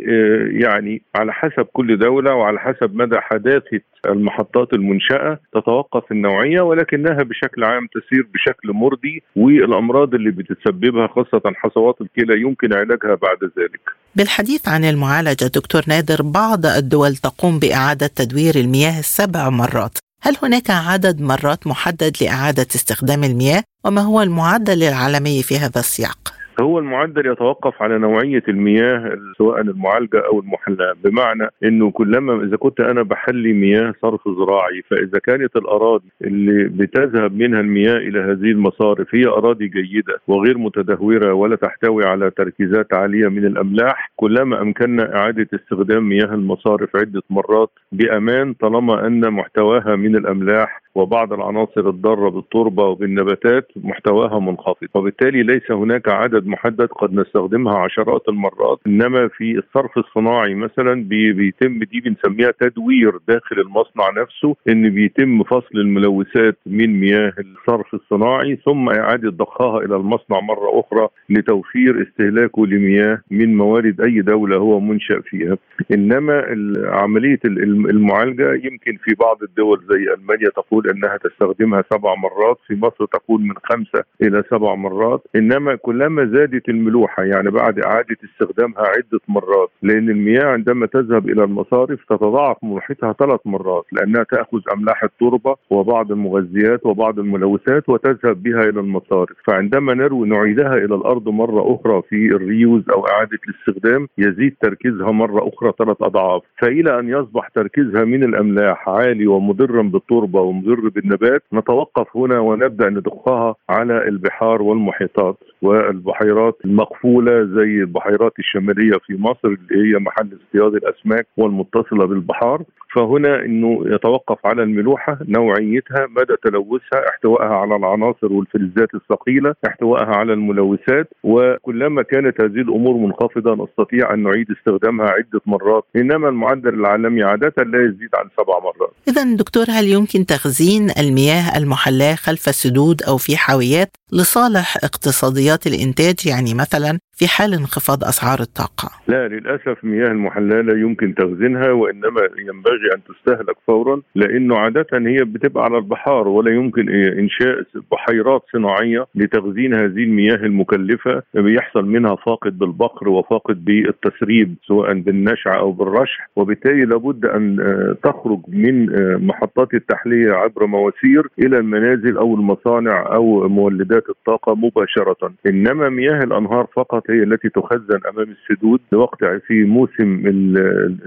يعني 0.61 1.01
على 1.15 1.33
حسب 1.33 1.65
كل 1.73 1.97
دولة 1.97 2.35
وعلى 2.35 2.59
حسب 2.59 2.95
مدى 2.95 3.17
حداثة 3.19 3.81
المحطات 4.05 4.73
المنشأة 4.73 5.39
تتوقف 5.53 6.11
النوعية 6.11 6.61
ولكنها 6.61 7.23
بشكل 7.23 7.63
عام 7.63 7.87
تسير 7.87 8.27
بشكل 8.33 8.73
مرضي 8.73 9.23
والأمراض 9.35 10.13
اللي 10.13 10.31
بتسببها 10.31 11.07
خاصة 11.07 11.41
حصوات 11.55 11.95
الكلى 12.01 12.41
يمكن 12.41 12.73
علاجها 12.73 13.15
بعد 13.15 13.37
ذلك. 13.43 13.81
بالحديث 14.15 14.67
عن 14.67 14.85
المعالجة 14.85 15.45
دكتور 15.55 15.81
نادر 15.87 16.21
بعض 16.21 16.65
الدول 16.65 17.15
تقوم 17.15 17.59
بإعادة 17.59 18.07
تدوير 18.07 18.55
المياه 18.55 19.01
سبع 19.01 19.49
مرات 19.49 19.97
هل 20.23 20.37
هناك 20.43 20.69
عدد 20.69 21.21
مرات 21.21 21.67
محدد 21.67 22.11
لإعادة 22.21 22.67
استخدام 22.75 23.23
المياه؟ 23.23 23.63
وما 23.85 24.01
هو 24.01 24.21
المعدل 24.21 24.83
العالمي 24.83 25.43
في 25.43 25.57
هذا 25.57 25.79
السياق؟ 25.79 26.40
هو 26.59 26.79
المعدل 26.79 27.31
يتوقف 27.31 27.81
على 27.81 27.97
نوعية 27.97 28.43
المياه 28.47 29.17
سواء 29.37 29.61
المعالجة 29.61 30.19
أو 30.25 30.39
المحلاه 30.39 30.93
بمعنى 31.03 31.47
إنه 31.63 31.91
كلما 31.91 32.43
إذا 32.43 32.57
كنت 32.57 32.79
أنا 32.79 33.03
بحلي 33.03 33.53
مياه 33.53 33.93
صرف 34.01 34.21
زراعي 34.27 34.81
فإذا 34.89 35.19
كانت 35.19 35.55
الأراضي 35.55 36.09
اللي 36.21 36.63
بتذهب 36.63 37.33
منها 37.37 37.59
المياه 37.59 37.97
إلى 37.97 38.19
هذه 38.19 38.51
المصارف 38.51 39.15
هي 39.15 39.25
أراضي 39.27 39.67
جيدة 39.67 40.19
وغير 40.27 40.57
متدهورة 40.57 41.33
ولا 41.33 41.55
تحتوي 41.55 42.05
على 42.05 42.29
تركيزات 42.31 42.93
عالية 42.93 43.27
من 43.27 43.45
الأملاح 43.45 44.11
كلما 44.15 44.61
أمكننا 44.61 45.15
إعادة 45.17 45.47
استخدام 45.53 46.09
مياه 46.09 46.33
المصارف 46.33 46.95
عدة 46.95 47.21
مرات 47.29 47.69
بأمان 47.91 48.53
طالما 48.53 49.07
أن 49.07 49.33
محتواها 49.33 49.95
من 49.95 50.15
الأملاح 50.15 50.81
وبعض 50.95 51.33
العناصر 51.33 51.89
الضارة 51.89 52.29
بالتربة 52.29 52.83
وبالنباتات 52.87 53.67
محتواها 53.75 54.39
منخفض. 54.39 54.87
وبالتالي 54.93 55.43
ليس 55.43 55.71
هناك 55.71 56.09
عدد 56.09 56.47
محدد 56.47 56.87
قد 56.87 57.13
نستخدمها 57.13 57.77
عشرات 57.77 58.21
المرات 58.29 58.79
إنما 58.87 59.27
في 59.27 59.57
الصرف 59.57 59.97
الصناعي 59.97 60.55
مثلا 60.55 61.03
بي 61.03 61.33
بيتم 61.33 61.79
دي 61.79 61.99
بنسميها 61.99 62.51
تدوير 62.59 63.17
داخل 63.27 63.59
المصنع 63.59 64.09
نفسه 64.21 64.55
إن 64.69 64.89
بيتم 64.89 65.43
فصل 65.43 65.75
الملوثات 65.75 66.57
من 66.65 66.99
مياه 66.99 67.33
الصرف 67.39 67.93
الصناعي 67.93 68.55
ثم 68.65 68.89
إعادة 68.89 69.29
ضخها 69.29 69.77
إلى 69.79 69.95
المصنع 69.95 70.39
مرة 70.39 70.79
أخرى 70.79 71.07
لتوفير 71.29 72.01
استهلاكه 72.07 72.67
لمياه 72.67 73.21
من 73.31 73.57
موارد 73.57 74.01
أي 74.01 74.21
دولة 74.21 74.57
هو 74.57 74.79
منشأ 74.79 75.21
فيها. 75.21 75.57
إنما 75.93 76.45
عملية 76.87 77.39
المعالجة 77.45 78.53
يمكن 78.53 78.97
في 79.03 79.15
بعض 79.19 79.43
الدول 79.43 79.81
زي 79.89 80.13
ألمانيا 80.13 80.49
تقول 80.49 80.80
إنها 80.87 81.17
تستخدمها 81.17 81.83
سبع 81.93 82.15
مرات 82.15 82.57
في 82.67 82.75
مصر 82.75 83.05
تقول 83.05 83.41
من 83.41 83.55
خمسة 83.63 84.03
إلى 84.21 84.43
سبع 84.49 84.75
مرات. 84.75 85.21
إنما 85.35 85.75
كلما 85.75 86.25
زادت 86.25 86.69
الملوحة 86.69 87.23
يعني 87.23 87.49
بعد 87.51 87.79
إعادة 87.79 88.17
استخدامها 88.23 88.81
عدة 88.81 89.19
مرات 89.27 89.69
لأن 89.81 90.09
المياه 90.09 90.45
عندما 90.45 90.85
تذهب 90.85 91.29
إلى 91.29 91.43
المصارف 91.43 92.05
تتضاعف 92.09 92.57
ملوحتها 92.63 93.13
ثلاث 93.13 93.39
مرات 93.45 93.85
لأنها 93.91 94.23
تأخذ 94.23 94.59
أملاح 94.73 95.03
التربة 95.03 95.55
وبعض 95.69 96.11
المغذيات 96.11 96.85
وبعض 96.85 97.19
الملوثات 97.19 97.89
وتذهب 97.89 98.43
بها 98.43 98.61
إلى 98.61 98.79
المصارف. 98.79 99.35
فعندما 99.47 99.93
نروي 99.93 100.29
نعيدها 100.29 100.73
إلى 100.73 100.95
الأرض 100.95 101.29
مرة 101.29 101.75
أخرى 101.75 102.01
في 102.09 102.15
الريوز 102.15 102.89
أو 102.89 103.07
إعادة 103.07 103.39
الاستخدام 103.49 104.07
يزيد 104.17 104.55
تركيزها 104.61 105.11
مرة 105.11 105.49
أخرى 105.53 105.73
ثلاث 105.79 105.97
أضعاف. 106.01 106.41
فإلى 106.61 106.99
أن 106.99 107.09
يصبح 107.09 107.47
تركيزها 107.47 108.03
من 108.03 108.23
الأملاح 108.23 108.89
عالي 108.89 109.27
ومضرا 109.27 109.81
بالتربة 109.81 110.41
ومضر 110.71 110.89
بالنبات. 110.89 111.43
نتوقف 111.53 112.17
هنا 112.17 112.39
ونبدأ 112.39 112.89
نضخها 112.89 113.55
على 113.69 114.07
البحار 114.07 114.61
والمحيطات. 114.61 115.37
والبحيرات 115.61 116.57
المقفولة 116.65 117.43
زي 117.43 117.83
البحيرات 117.83 118.33
الشمالية 118.39 118.97
في 119.05 119.17
مصر 119.19 119.47
اللي 119.47 119.93
هي 119.95 119.99
محل 119.99 120.37
اصطياد 120.43 120.73
الأسماك 120.75 121.27
والمتصلة 121.37 122.05
بالبحار. 122.05 122.63
فهنا 122.95 123.45
إنه 123.45 123.83
يتوقف 123.85 124.45
على 124.45 124.63
الملوحة 124.63 125.19
نوعيتها 125.27 126.07
مدى 126.09 126.35
تلوثها 126.43 127.09
احتوائها 127.09 127.55
على 127.55 127.75
العناصر 127.75 128.33
والفلزات 128.33 128.89
الثقيلة 128.95 129.53
احتوائها 129.67 130.15
على 130.15 130.33
الملوثات 130.33 131.07
وكلما 131.23 132.01
كانت 132.03 132.41
هذه 132.41 132.61
الأمور 132.61 132.93
منخفضة 132.97 133.63
نستطيع 133.63 134.13
أن 134.13 134.23
نعيد 134.23 134.47
استخدامها 134.51 135.05
عدة 135.05 135.41
مرات. 135.45 135.83
إنما 135.95 136.29
المعدل 136.29 136.73
العالمي 136.73 137.23
عادة 137.23 137.53
لا 137.57 137.83
يزيد 137.83 138.09
عن 138.15 138.29
سبع 138.37 138.59
مرات. 138.59 138.93
اذا 139.07 139.35
دكتور 139.35 139.65
هل 139.69 139.87
يمكن 139.87 140.25
تخزين 140.25 140.87
المياه 140.99 141.57
المحلاه 141.57 142.15
خلف 142.15 142.49
السدود 142.49 143.03
أو 143.03 143.17
في 143.17 143.37
حاويات 143.37 143.97
لصالح 144.13 144.77
اقتصاديات 144.83 145.67
الإنتاج؟ 145.67 146.15
يعني 146.25 146.53
مثلا 146.53 146.99
في 147.21 147.27
حال 147.27 147.53
انخفاض 147.53 148.03
أسعار 148.03 148.39
الطاقة؟ 148.39 148.89
لا 149.07 149.27
للأسف 149.27 149.83
مياه 149.83 150.07
المحلاه 150.07 150.61
لا 150.61 150.79
يمكن 150.79 151.15
تخزينها 151.15 151.71
وإنما 151.71 152.21
ينبغي 152.39 152.87
أن 152.95 153.01
تستهلك 153.09 153.55
فورا 153.67 154.01
لأنه 154.15 154.57
عادة 154.57 154.87
هي 154.93 155.17
بتبقى 155.23 155.63
على 155.63 155.77
البحار 155.77 156.27
ولا 156.27 156.51
يمكن 156.51 156.89
إنشاء 156.89 157.63
بحيرات 157.91 158.41
صناعية 158.53 159.05
لتخزين 159.15 159.73
هذه 159.73 160.03
المياه 160.03 160.35
المكلفة. 160.35 161.23
بيحصل 161.33 161.85
منها 161.85 162.15
فاقد 162.15 162.59
بالبقر 162.59 163.09
وفاقد 163.09 163.65
بالتسريب 163.65 164.55
سواء 164.67 164.93
بالنشع 164.93 165.59
أو 165.59 165.71
بالرشح. 165.71 166.29
وبالتالي 166.35 166.85
لابد 166.85 167.25
أن 167.25 167.57
تخرج 168.03 168.39
من 168.47 168.85
محطات 169.27 169.73
التحلية 169.73 170.31
عبر 170.33 170.65
مواسير 170.65 171.27
إلى 171.39 171.57
المنازل 171.57 172.17
أو 172.17 172.35
المصانع 172.35 173.13
أو 173.13 173.47
مولدات 173.49 174.09
الطاقة 174.09 174.55
مباشرة. 174.55 175.31
إنما 175.47 175.89
مياه 175.89 176.23
الأنهار 176.23 176.67
فقط 176.75 177.10
هي 177.11 177.23
التي 177.23 177.49
تخزن 177.49 177.99
أمام 178.09 178.27
السدود 178.31 178.79
لوقت 178.91 179.23
في 179.47 179.63
موسم 179.63 180.21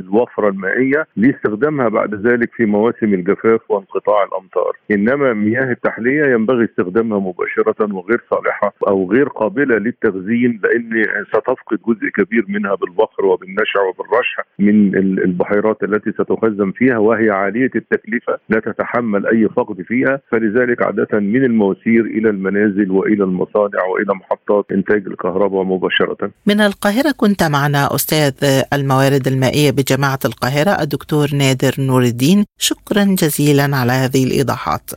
الوفرة 0.00 0.48
المائية 0.48 1.06
لاستخدامها 1.16 1.88
بعد 1.88 2.14
ذلك 2.26 2.50
في 2.56 2.64
مواسم 2.66 3.14
الجفاف 3.14 3.60
وانقطاع 3.70 4.24
الأمطار. 4.24 4.76
إنما 4.90 5.32
مياه 5.32 5.70
التحلية 5.70 6.24
ينبغي 6.24 6.64
استخدامها 6.64 7.18
مباشرة 7.18 7.94
وغير 7.94 8.20
صالحة 8.30 8.72
أو 8.88 9.10
غير 9.12 9.28
قابلة 9.28 9.76
للتخزين 9.78 10.60
لأن 10.64 11.04
ستفقد 11.28 11.78
جزء 11.88 12.08
كبير 12.08 12.44
منها 12.48 12.74
بالبخر 12.74 13.26
وبالنشع 13.26 13.80
وبالرشح 13.88 14.44
من 14.58 14.96
البحيرات 14.98 15.82
التي 15.82 16.12
ستخزن 16.12 16.70
فيها 16.70 16.98
وهي 16.98 17.30
عالية 17.30 17.70
التكلفة 17.76 18.38
لا 18.48 18.60
تتحمل 18.60 19.26
أي 19.26 19.48
فقد 19.48 19.82
فيها. 19.82 20.20
فلذلك 20.32 20.82
عادة 20.82 21.20
من 21.20 21.44
المواسير 21.44 22.04
إلى 22.04 22.30
المنازل 22.30 22.90
وإلى 22.90 23.24
المصانع 23.24 23.84
وإلى 23.84 24.14
محطات 24.14 24.64
إنتاج 24.72 25.06
الكهرباء 25.06 25.62
مباشرة. 25.84 26.30
من 26.46 26.60
القاهرة 26.60 27.10
كنت 27.10 27.42
معنا 27.42 27.94
أستاذ 27.94 28.32
الموارد 28.72 29.28
المائية 29.28 29.70
بجامعة 29.70 30.18
القاهرة 30.24 30.70
الدكتور 30.70 31.34
نادر 31.34 31.74
نور 31.78 32.02
الدين 32.02 32.44
شكرا 32.58 33.04
جزيلا 33.04 33.76
على 33.76 33.92
هذه 33.92 34.24
الإيضاحات. 34.24 34.90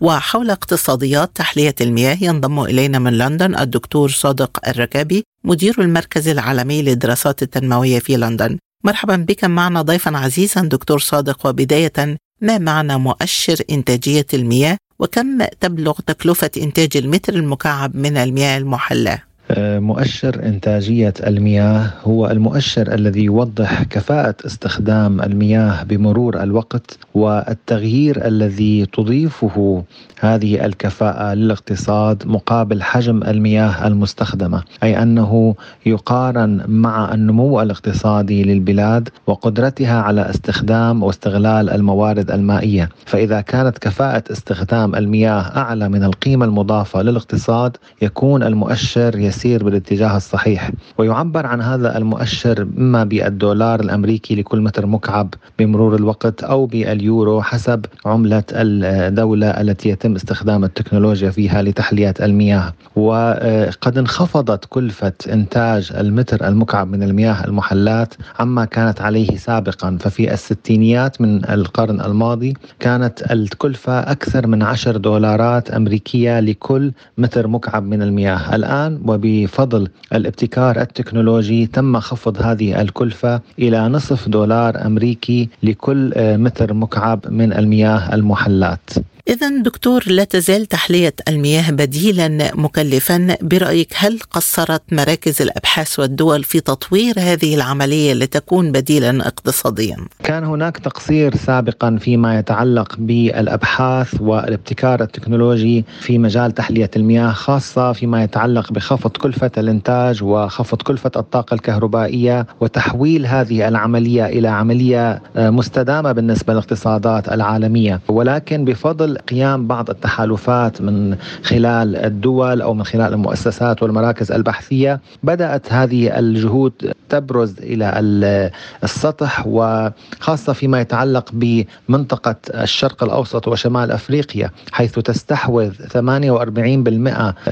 وحول 0.00 0.50
اقتصاديات 0.50 1.30
تحلية 1.34 1.74
المياه 1.80 2.18
ينضم 2.20 2.60
إلينا 2.60 2.98
من 2.98 3.18
لندن 3.18 3.58
الدكتور 3.58 4.08
صادق 4.08 4.68
الركابي 4.68 5.24
مدير 5.44 5.74
المركز 5.78 6.28
العالمي 6.28 6.82
للدراسات 6.82 7.42
التنموية 7.42 7.98
في 7.98 8.16
لندن 8.16 8.58
مرحبا 8.84 9.16
بك 9.16 9.44
معنا 9.44 9.82
ضيفا 9.82 10.16
عزيزا 10.16 10.60
دكتور 10.60 10.98
صادق 10.98 11.46
وبداية 11.46 12.18
ما 12.40 12.58
معنى 12.58 12.98
مؤشر 12.98 13.60
إنتاجية 13.70 14.26
المياه 14.34 14.76
وكم 14.98 15.44
تبلغ 15.60 16.00
تكلفة 16.06 16.50
إنتاج 16.56 16.96
المتر 16.96 17.34
المكعب 17.34 17.96
من 17.96 18.16
المياه 18.16 18.58
المحلاة؟ 18.58 19.22
مؤشر 19.58 20.42
إنتاجية 20.46 21.14
المياه 21.26 21.90
هو 22.04 22.26
المؤشر 22.30 22.94
الذي 22.94 23.24
يوضح 23.24 23.82
كفاءة 23.82 24.34
استخدام 24.46 25.20
المياه 25.20 25.82
بمرور 25.82 26.42
الوقت 26.42 26.98
والتغيير 27.14 28.26
الذي 28.26 28.86
تضيفه 28.86 29.84
هذه 30.20 30.64
الكفاءة 30.66 31.34
للاقتصاد 31.34 32.26
مقابل 32.26 32.82
حجم 32.82 33.22
المياه 33.22 33.86
المستخدمة 33.86 34.62
أي 34.82 35.02
أنه 35.02 35.54
يقارن 35.86 36.62
مع 36.68 37.14
النمو 37.14 37.62
الاقتصادي 37.62 38.42
للبلاد 38.42 39.08
وقدرتها 39.26 40.02
على 40.02 40.30
استخدام 40.30 41.02
واستغلال 41.02 41.70
الموارد 41.70 42.30
المائية. 42.30 42.88
فإذا 43.06 43.40
كانت 43.40 43.78
كفاءة 43.78 44.24
استخدام 44.32 44.94
المياه 44.94 45.40
أعلى 45.56 45.88
من 45.88 46.04
القيمة 46.04 46.44
المضافة 46.44 47.02
للاقتصاد 47.02 47.76
يكون 48.02 48.42
المؤشر 48.42 49.18
يسير 49.18 49.39
بالاتجاه 49.46 50.16
الصحيح 50.16 50.70
ويعبر 50.98 51.46
عن 51.46 51.60
هذا 51.60 51.96
المؤشر 51.98 52.62
إما 52.78 53.04
بالدولار 53.04 53.80
الأمريكي 53.80 54.34
لكل 54.34 54.60
متر 54.60 54.86
مكعب 54.86 55.34
بمرور 55.58 55.96
الوقت 55.96 56.44
أو 56.44 56.66
باليورو 56.66 57.42
حسب 57.42 57.84
عملة 58.06 58.42
الدولة 58.52 59.46
التي 59.50 59.88
يتم 59.88 60.14
استخدام 60.14 60.64
التكنولوجيا 60.64 61.30
فيها 61.30 61.62
لتحلية 61.62 62.14
المياه. 62.20 62.72
وقد 62.96 63.98
انخفضت 63.98 64.64
كلفة 64.68 65.12
إنتاج 65.32 65.92
المتر 65.96 66.48
المكعب 66.48 66.90
من 66.90 67.02
المياه 67.02 67.44
المحلات 67.44 68.14
عما 68.38 68.64
كانت 68.64 69.00
عليه 69.00 69.36
سابقا. 69.36 69.96
ففي 70.00 70.32
الستينيات 70.34 71.20
من 71.20 71.44
القرن 71.50 72.00
الماضي 72.00 72.54
كانت 72.80 73.32
الكلفة 73.32 73.98
أكثر 74.00 74.46
من 74.46 74.62
عشر 74.62 74.96
دولارات 74.96 75.70
أمريكية 75.70 76.40
لكل 76.40 76.92
متر 77.18 77.46
مكعب 77.46 77.82
من 77.82 78.02
المياه. 78.02 78.54
الآن 78.56 78.98
وبفضل 79.24 79.88
الابتكار 80.14 80.80
التكنولوجي 80.80 81.66
تم 81.66 82.00
خفض 82.00 82.42
هذه 82.42 82.80
الكلفة 82.80 83.40
إلى 83.58 83.88
نصف 83.88 84.28
دولار 84.28 84.86
أمريكي 84.86 85.48
لكل 85.62 86.12
متر 86.16 86.74
مكعب 86.74 87.20
من 87.28 87.52
المياه 87.52 88.14
المحلات. 88.14 88.90
إذا 89.28 89.62
دكتور 89.62 90.04
لا 90.06 90.24
تزال 90.24 90.66
تحلية 90.66 91.14
المياه 91.28 91.70
بديلا 91.70 92.50
مكلفا 92.54 93.36
برأيك 93.42 93.92
هل 93.96 94.18
قصرت 94.30 94.82
مراكز 94.92 95.42
الأبحاث 95.42 95.98
والدول 95.98 96.44
في 96.44 96.60
تطوير 96.60 97.14
هذه 97.18 97.54
العملية 97.54 98.14
لتكون 98.14 98.72
بديلا 98.72 99.26
اقتصاديا؟ 99.26 99.96
كان 100.24 100.44
هناك 100.44 100.78
تقصير 100.78 101.36
سابقا 101.36 101.98
فيما 102.00 102.38
يتعلق 102.38 102.94
بالأبحاث 102.98 104.20
والابتكار 104.20 105.02
التكنولوجي 105.02 105.84
في 106.00 106.18
مجال 106.18 106.52
تحلية 106.52 106.90
المياه 106.96 107.32
خاصة 107.32 107.92
فيما 107.92 108.24
يتعلق 108.24 108.72
بخفض 108.72 109.10
كلفة 109.10 109.50
الإنتاج 109.58 110.22
وخفض 110.22 110.82
كلفة 110.82 111.10
الطاقة 111.16 111.54
الكهربائية 111.54 112.46
وتحويل 112.60 113.26
هذه 113.26 113.68
العملية 113.68 114.26
إلى 114.26 114.48
عملية 114.48 115.22
مستدامة 115.36 116.12
بالنسبة 116.12 116.52
للاقتصادات 116.52 117.28
العالمية 117.28 118.00
ولكن 118.08 118.64
بفضل 118.64 119.09
قيام 119.18 119.66
بعض 119.66 119.90
التحالفات 119.90 120.82
من 120.82 121.16
خلال 121.42 121.96
الدول 121.96 122.62
أو 122.62 122.74
من 122.74 122.84
خلال 122.84 123.12
المؤسسات 123.12 123.82
والمراكز 123.82 124.32
البحثية. 124.32 125.00
بدأت 125.22 125.72
هذه 125.72 126.18
الجهود 126.18 126.72
تبرز 127.08 127.54
إلى 127.58 128.50
السطح 128.84 129.46
وخاصة 129.46 130.52
فيما 130.52 130.80
يتعلق 130.80 131.30
بمنطقة 131.32 132.36
الشرق 132.54 133.04
الأوسط 133.04 133.48
وشمال 133.48 133.90
أفريقيا 133.90 134.50
حيث 134.72 134.98
تستحوذ 134.98 135.72
48% 135.72 135.96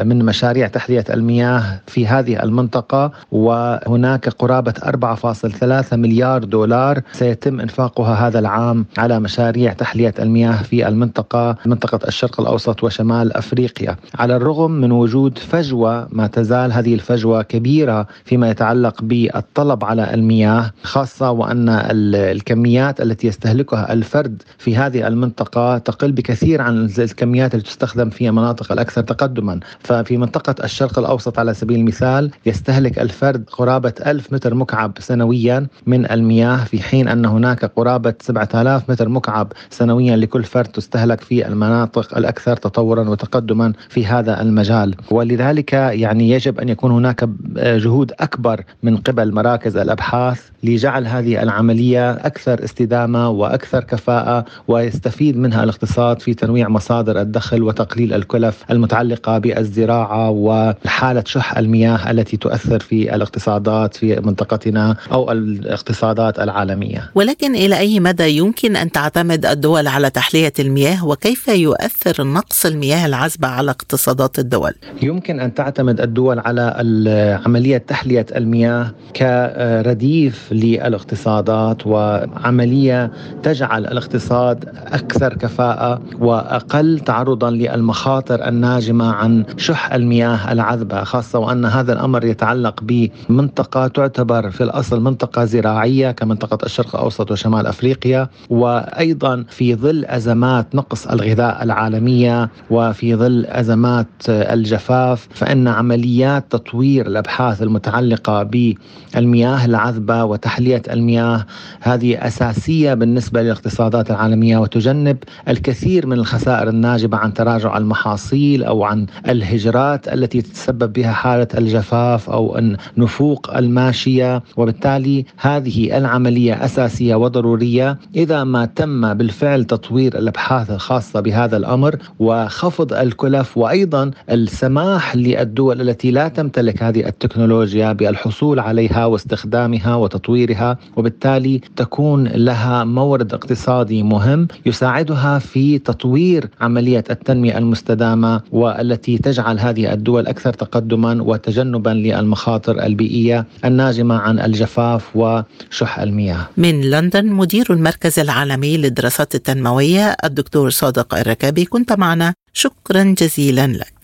من 0.05 0.25
مشاريع 0.25 0.67
تحليه 0.69 1.05
المياه 1.11 1.81
في 1.87 2.07
هذه 2.07 2.43
المنطقة. 2.43 3.13
وهناك 3.33 4.29
قرابة 4.29 4.75
4.3 4.85 5.97
مليار 5.97 6.45
دولار. 6.45 7.01
سيتم 7.13 7.61
إنفاقها 7.61 8.15
هذا 8.29 8.39
العام 8.39 8.87
على 8.99 9.21
مشاريع 9.21 9.73
تحليه 9.73 10.15
المياه 10.19 10.63
في 10.63 10.89
المنطقة. 10.89 11.48
منطقة 11.67 12.09
الشرق 12.09 12.41
الأوسط 12.41 12.85
وشمال 12.85 13.33
أفريقيا. 13.33 13.97
على 14.19 14.37
الرغم 14.37 14.71
من 14.71 14.93
وجود 14.93 15.39
فجوة 15.39 16.09
ما 16.13 16.27
تزال 16.27 16.73
هذه 16.73 16.95
الفجوة 16.95 17.43
كبيرة 17.43 18.07
فيما 18.25 18.51
يتعلق 18.51 19.03
بالطلب 19.03 19.85
على 19.85 20.15
المياه 20.15 20.71
خاصة 20.83 21.31
وأن 21.31 21.69
الكميات 22.15 23.01
التي 23.01 23.27
يستهلكها 23.27 23.93
الفرد 23.93 24.43
في 24.59 24.77
هذه 24.77 25.07
المنطقة 25.07 25.79
تقل 25.79 26.13
بكثير 26.13 26.63
عن 26.63 26.91
الكميات 26.99 27.55
التي 27.55 27.67
تستخدم 27.67 28.11
في 28.11 28.29
المناطق 28.29 28.73
الأكثر 28.73 29.03
تقدما. 29.03 29.61
ففي 29.81 30.17
منطقة 30.17 30.65
الشرق 30.65 30.99
الأوسط 30.99 31.39
على 31.39 31.55
سبيل 31.55 31.79
المثال 31.79 32.31
يستهلك 32.47 32.99
الفرد 32.99 33.45
قرابة 33.51 33.93
ألف 34.07 34.33
متر 34.33 34.55
مكعب 34.55 34.93
سنويا 34.99 35.67
من 35.87 36.11
المياه 36.11 36.65
في 36.65 36.83
حين 36.83 37.09
أن 37.09 37.25
هناك 37.25 37.65
قرابة 37.65 38.15
7000 38.21 38.91
متر 38.91 39.09
مكعب 39.09 39.53
سنويا 39.71 40.17
لكل 40.17 40.45
فرد 40.45 40.67
تستهلك 40.67 41.21
في 41.21 41.38
في 41.39 41.49
المناطق 41.49 42.19
الأكثر 42.19 42.57
تطورا 42.57 43.09
وتقدما 43.09 43.73
في 43.89 44.07
هذا 44.07 44.43
المجال 44.43 44.95
ولذلك 45.11 45.73
يعني 45.73 46.31
يجب 46.31 46.61
أن 46.61 46.69
يكون 46.69 46.91
هناك 46.91 47.29
جهود 47.57 48.13
أكبر 48.21 48.65
من 48.83 48.97
قبل 48.97 49.33
مراكز 49.33 49.77
الأبحاث 49.77 50.41
لجعل 50.63 51.07
هذه 51.07 51.43
العملية 51.43 52.11
أكثر 52.11 52.65
استدامة 52.65 53.31
وأكثر 53.31 53.85
كفاءة 53.85 54.45
ويستفيد 54.69 55.37
منها 55.37 55.65
الاقتصاد 55.65 56.23
في 56.23 56.35
تنويع 56.35 56.69
مصادر 56.69 57.21
الدخل 57.21 57.63
وتقليل 57.63 58.13
الكلف 58.13 58.65
المتعلقة 58.71 59.39
بالزراعة 59.39 60.31
وحالة 60.31 61.25
شح 61.27 61.59
المياه 61.59 62.11
التي 62.11 62.37
تؤثر 62.37 62.81
في 62.81 63.15
الاقتصادات 63.15 63.97
في 63.97 64.21
منطقتنا 64.21 64.97
أو 65.13 65.33
الاقتصادات 65.33 66.39
العالمية. 66.41 67.11
ولكن 67.15 67.55
إلى 67.55 67.79
أي 67.79 68.01
مدى 68.01 68.37
يمكن 68.37 68.77
أن 68.77 68.93
تعتمد 68.93 69.47
الدول 69.47 69.87
على 69.87 70.11
تحلية 70.11 70.53
المياه 70.59 71.07
وكيف 71.07 71.28
يؤثر 71.49 72.25
نقص 72.25 72.67
المياه 72.67 73.07
العذبة 73.07 73.49
على 73.49 73.71
اقتصادات 73.71 74.39
الدول؟ 74.39 74.73
يمكن 75.03 75.41
أن 75.41 75.55
تعتمد 75.55 76.01
الدول 76.01 76.39
على 76.39 77.41
عمليه 77.47 77.79
تحلية 77.79 78.27
المياه 78.37 78.95
كرديف 79.17 80.53
للاقتصادات 80.53 81.87
وعملية 81.87 83.11
تجعل 83.43 83.87
الاقتصاد 83.87 84.65
أكثر 84.87 85.35
كفاءة 85.35 86.03
وأقل 86.19 86.99
تعرضا 86.99 87.51
للمخاطر 87.51 88.49
الناجمة 88.49 89.13
عن 89.13 89.45
شح 89.57 89.93
المياه 89.93 90.53
العذبة 90.53 91.05
خاصة 91.05 91.39
وأن 91.39 91.65
هذا 91.65 91.93
الأمر 91.93 92.25
يتعلق 92.25 92.81
بمنطقة 92.83 93.87
تعتبر 93.89 94.51
في 94.51 94.65
الأصل 94.65 95.01
منطقة 95.01 95.45
زراعية 95.45 96.11
كمنطقة 96.11 96.59
الشرق 96.65 96.97
الأوسط 96.97 97.31
وشمال 97.31 97.67
أفريقيا 97.67 98.29
وأيضا 98.51 99.45
في 99.49 99.75
ظل 99.75 100.05
أزمات 100.05 100.75
نقص 100.75 101.07
الغذاء 101.21 101.63
العالمية 101.63 102.51
وفي 102.71 103.15
ظل 103.15 103.47
أزمات 103.47 104.07
الجفاف 104.29 105.29
فإن 105.31 105.69
عمليات 105.69 106.45
تطوير 106.51 107.07
الأبحاث 107.07 107.63
المتعلقة 107.63 108.43
بالمياه 108.43 109.65
العذبة 109.65 110.25
وتحلية 110.25 110.83
المياه 110.91 111.47
هذه 111.81 112.27
أساسية 112.27 112.95
بالنسبة 112.95 113.43
للاقتصادات 113.43 114.11
العالمية 114.11 114.59
وتجنب 114.59 115.17
الكثير 115.49 116.07
من 116.07 116.19
الخسائر 116.19 116.69
الناجبه 116.69 117.17
عن 117.17 117.35
تراجع 117.35 117.77
المحاصيل 117.77 118.65
أو 118.65 118.85
عن 118.85 119.07
الهجرات 119.29 120.09
التي 120.09 120.43
تتسبب 120.43 120.93
بها 120.93 121.13
حالة 121.13 121.49
الجفاف 121.59 122.31
أو 122.31 122.61
نفوق 122.97 123.57
الماشية. 123.57 124.43
وبالتالي 124.57 125.25
هذه 125.37 125.99
العملية 125.99 126.65
أساسية 126.65 127.15
وضرورية 127.15 127.99
إذا 128.17 128.45
ما 128.45 128.65
تم 128.65 129.15
بالفعل 129.15 129.65
تطوير 129.65 130.19
الأبحاث 130.19 130.71
الخاصه 131.09 131.21
بهذا 131.21 131.57
الأمر 131.57 131.97
وخفض 132.19 132.93
الكلف 132.93 133.59
وأيضا 133.59 134.11
السماح 134.31 135.17
للدول 135.17 135.81
التي 135.81 136.11
لا 136.11 136.29
تمتلك 136.29 136.83
هذه 136.83 137.07
التكنولوجيا 137.07 137.93
بالحصول 137.93 138.59
عليها 138.61 139.07
واستخدامها 139.07 139.95
وتطويرها 139.95 140.79
وبالتالي 140.97 141.61
تكون 141.77 142.29
لها 142.29 142.85
مورد 142.85 143.35
اقتصادي 143.35 144.03
مهم 144.03 144.49
يساعدها 144.67 145.39
في 145.39 145.79
تطوير 145.79 146.49
عملية 146.61 147.05
التنمية 147.11 147.59
المستدامة 147.59 148.41
والتي 148.53 149.19
تجعل 149.19 149.59
هذه 149.59 149.93
الدول 149.93 150.27
أكثر 150.27 150.53
تقدما 150.53 151.23
وتجنبا 151.23 151.91
للمخاطر 151.91 152.87
البيئية 152.87 153.47
الناجمة 153.65 154.15
عن 154.15 154.39
الجفاف 154.39 155.17
وشح 155.17 155.99
المياه. 155.99 156.49
من 156.57 156.81
لندن 156.81 157.27
مدير 157.27 157.67
المركز 157.71 158.19
العالمي 158.19 158.77
للدراسات 158.77 159.35
التنموية 159.35 160.17
الدكتور 160.25 160.71
صادق 160.71 160.98
الركابي 161.15 161.65
كنت 161.65 161.93
معنا. 161.93 162.35
شكرا 162.53 163.15
جزيلا 163.19 163.67
لك. 163.67 163.99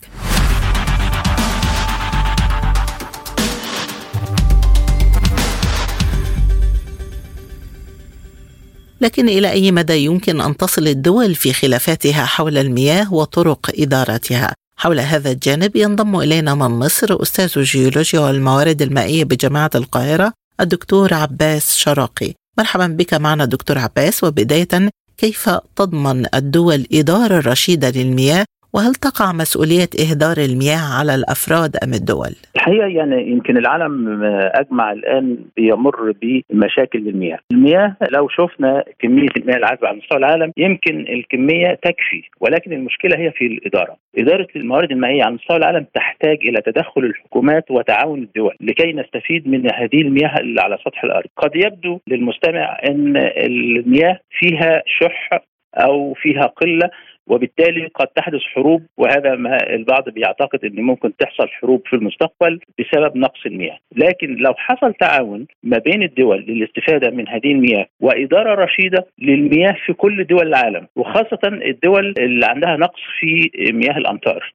لكن 9.01 9.29
إلى 9.29 9.51
أي 9.51 9.71
مدى 9.71 9.93
يمكن 9.93 10.41
أن 10.41 10.57
تصل 10.57 10.87
الدول 10.87 11.35
في 11.35 11.53
خلافاتها 11.53 12.25
حول 12.25 12.57
المياه 12.57 13.13
وطرق 13.13 13.71
إدارتها؟ 13.79 14.53
حول 14.79 14.99
هذا 14.99 15.31
الجانب 15.31 15.75
ينضم 15.75 16.19
إلينا 16.19 16.55
من 16.55 16.79
مصر 16.79 17.21
أستاذ 17.21 17.51
الجيولوجيا 17.57 18.19
والموارد 18.19 18.81
المائية 18.81 19.23
بجامعة 19.23 19.69
القاهرة 19.75 20.33
الدكتور 20.59 21.13
عباس 21.13 21.75
شراقي. 21.75 22.33
مرحبا 22.57 22.87
بك 22.87 23.13
معنا 23.13 23.45
دكتور 23.45 23.77
عباس 23.77 24.23
وبداية 24.23 24.89
كيف 25.17 25.49
تضمن 25.75 26.25
الدول 26.35 26.87
إدارة 26.93 27.51
رشيدة 27.51 27.89
للمياه 27.89 28.45
وهل 28.75 28.93
تقع 28.95 29.31
مسؤولية 29.31 29.89
إهدار 30.03 30.37
المياه 30.37 30.85
على 30.99 31.15
الأفراد 31.15 31.71
أم 31.83 31.93
الدول؟ 31.93 32.33
الحقيقة 32.55 32.87
يعني 32.87 33.31
يمكن 33.31 33.57
العالم 33.57 34.23
أجمع 34.61 34.91
الآن 34.91 35.37
بيمر 35.57 36.13
بمشاكل 36.21 37.07
المياه 37.07 37.39
المياه 37.51 37.95
لو 38.11 38.29
شفنا 38.29 38.83
كمية 38.99 39.27
المياه 39.37 39.57
العذبة 39.57 39.87
على 39.87 39.97
مستوى 39.97 40.17
العالم 40.17 40.51
يمكن 40.57 40.99
الكمية 40.99 41.79
تكفي 41.83 42.23
ولكن 42.39 42.73
المشكلة 42.73 43.17
هي 43.17 43.31
في 43.31 43.45
الإدارة. 43.45 43.95
إدارة 44.17 44.47
الموارد 44.55 44.91
المائية 44.91 45.23
على 45.23 45.33
مستوى 45.35 45.57
العالم 45.57 45.85
تحتاج 45.93 46.37
إلى 46.41 46.61
تدخل 46.61 47.01
الحكومات 47.01 47.71
وتعاون 47.71 48.19
الدول 48.23 48.55
لكي 48.61 48.93
نستفيد 48.93 49.47
من 49.47 49.73
هذه 49.73 50.01
المياه 50.01 50.39
اللي 50.39 50.61
على 50.61 50.77
سطح 50.85 51.03
الأرض. 51.03 51.27
قد 51.37 51.51
يبدو 51.55 51.99
للمستمع 52.07 52.77
أن 52.87 53.17
المياه 53.17 54.19
فيها 54.39 54.83
شح 54.85 55.29
أو 55.77 56.13
فيها 56.13 56.45
قلة 56.45 56.89
وبالتالي 57.27 57.87
قد 57.95 58.07
تحدث 58.07 58.41
حروب 58.41 58.81
وهذا 58.97 59.35
ما 59.35 59.57
البعض 59.69 60.09
بيعتقد 60.09 60.65
إن 60.65 60.81
ممكن 60.81 61.15
تحصل 61.15 61.47
حروب 61.47 61.81
في 61.87 61.95
المستقبل 61.95 62.59
بسبب 62.79 63.17
نقص 63.17 63.45
المياه، 63.45 63.77
لكن 63.95 64.35
لو 64.35 64.53
حصل 64.57 64.93
تعاون 64.93 65.47
ما 65.63 65.77
بين 65.77 66.03
الدول 66.03 66.45
للاستفادة 66.47 67.09
من 67.11 67.27
هذه 67.27 67.51
المياه 67.51 67.85
وإدارة 67.99 68.63
رشيدة 68.63 69.05
للمياه 69.19 69.75
في 69.85 69.93
كل 69.93 70.23
دول 70.23 70.47
العالم 70.47 70.87
وخاصة 70.95 71.39
الدول 71.45 72.13
اللي 72.19 72.45
عندها 72.45 72.77
نقص 72.77 73.01
في 73.19 73.51
مياه 73.73 73.97
الأمطار، 73.97 74.53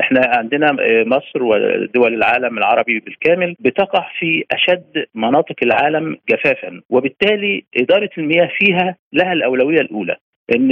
إحنا 0.00 0.20
عندنا 0.26 0.76
مصر 1.06 1.42
ودول 1.42 2.14
العالم 2.14 2.58
العربي 2.58 3.00
بالكامل 3.00 3.56
بتقع 3.60 4.08
في 4.18 4.44
أشد 4.52 5.06
مناطق 5.14 5.56
العالم 5.62 6.16
جفافا 6.30 6.80
وبالتالي 6.90 7.64
إدارة 7.76 8.10
المياه 8.18 8.48
فيها 8.58 8.96
لها 9.12 9.32
الأولوية 9.32 9.80
الأولى. 9.80 10.16
إن 10.56 10.68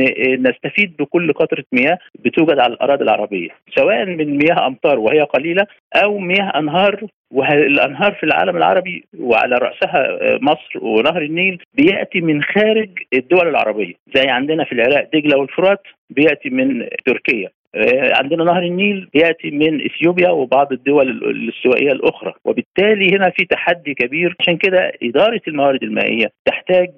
نستفيد 0.48 0.96
بكل 0.96 1.32
قطرة 1.32 1.64
مياه 1.72 1.98
بتوجد 2.18 2.58
على 2.58 2.72
الأراضي 2.72 3.04
العربية 3.04 3.48
سواء 3.76 4.04
من 4.04 4.38
مياه 4.38 4.66
أمطار 4.66 4.98
وهي 4.98 5.20
قليلة 5.20 5.66
أو 5.94 6.18
مياه 6.18 6.52
أنهار 6.58 7.06
والأنهار 7.32 8.12
في 8.12 8.24
العالم 8.24 8.56
العربي 8.56 9.04
وعلى 9.18 9.56
رأسها 9.58 10.18
مصر 10.40 10.84
ونهر 10.84 11.22
النيل 11.22 11.62
بيأتي 11.74 12.20
من 12.20 12.42
خارج 12.42 12.90
الدول 13.14 13.48
العربية 13.48 13.94
زي 14.14 14.28
عندنا 14.28 14.64
في 14.64 14.72
العراق 14.72 15.08
دجلة 15.14 15.38
والفرات 15.38 15.82
بيأتي 16.10 16.50
من 16.50 16.88
تركيا. 17.06 17.48
عندنا 18.20 18.44
نهر 18.44 18.62
النيل 18.62 19.08
بيأتي 19.14 19.50
من 19.50 19.84
إثيوبيا 19.84 20.30
وبعض 20.30 20.72
الدول 20.72 21.08
الاستوائية 21.08 21.92
الأخرى. 21.92 22.34
وبالتالي 22.44 23.16
هنا 23.16 23.30
في 23.30 23.44
تحدي 23.44 23.94
كبير. 23.94 24.36
عشان 24.40 24.56
كده 24.56 24.92
إدارة 25.02 25.40
الموارد 25.48 25.82
المائية 25.82 26.32
تحتاج 26.44 26.90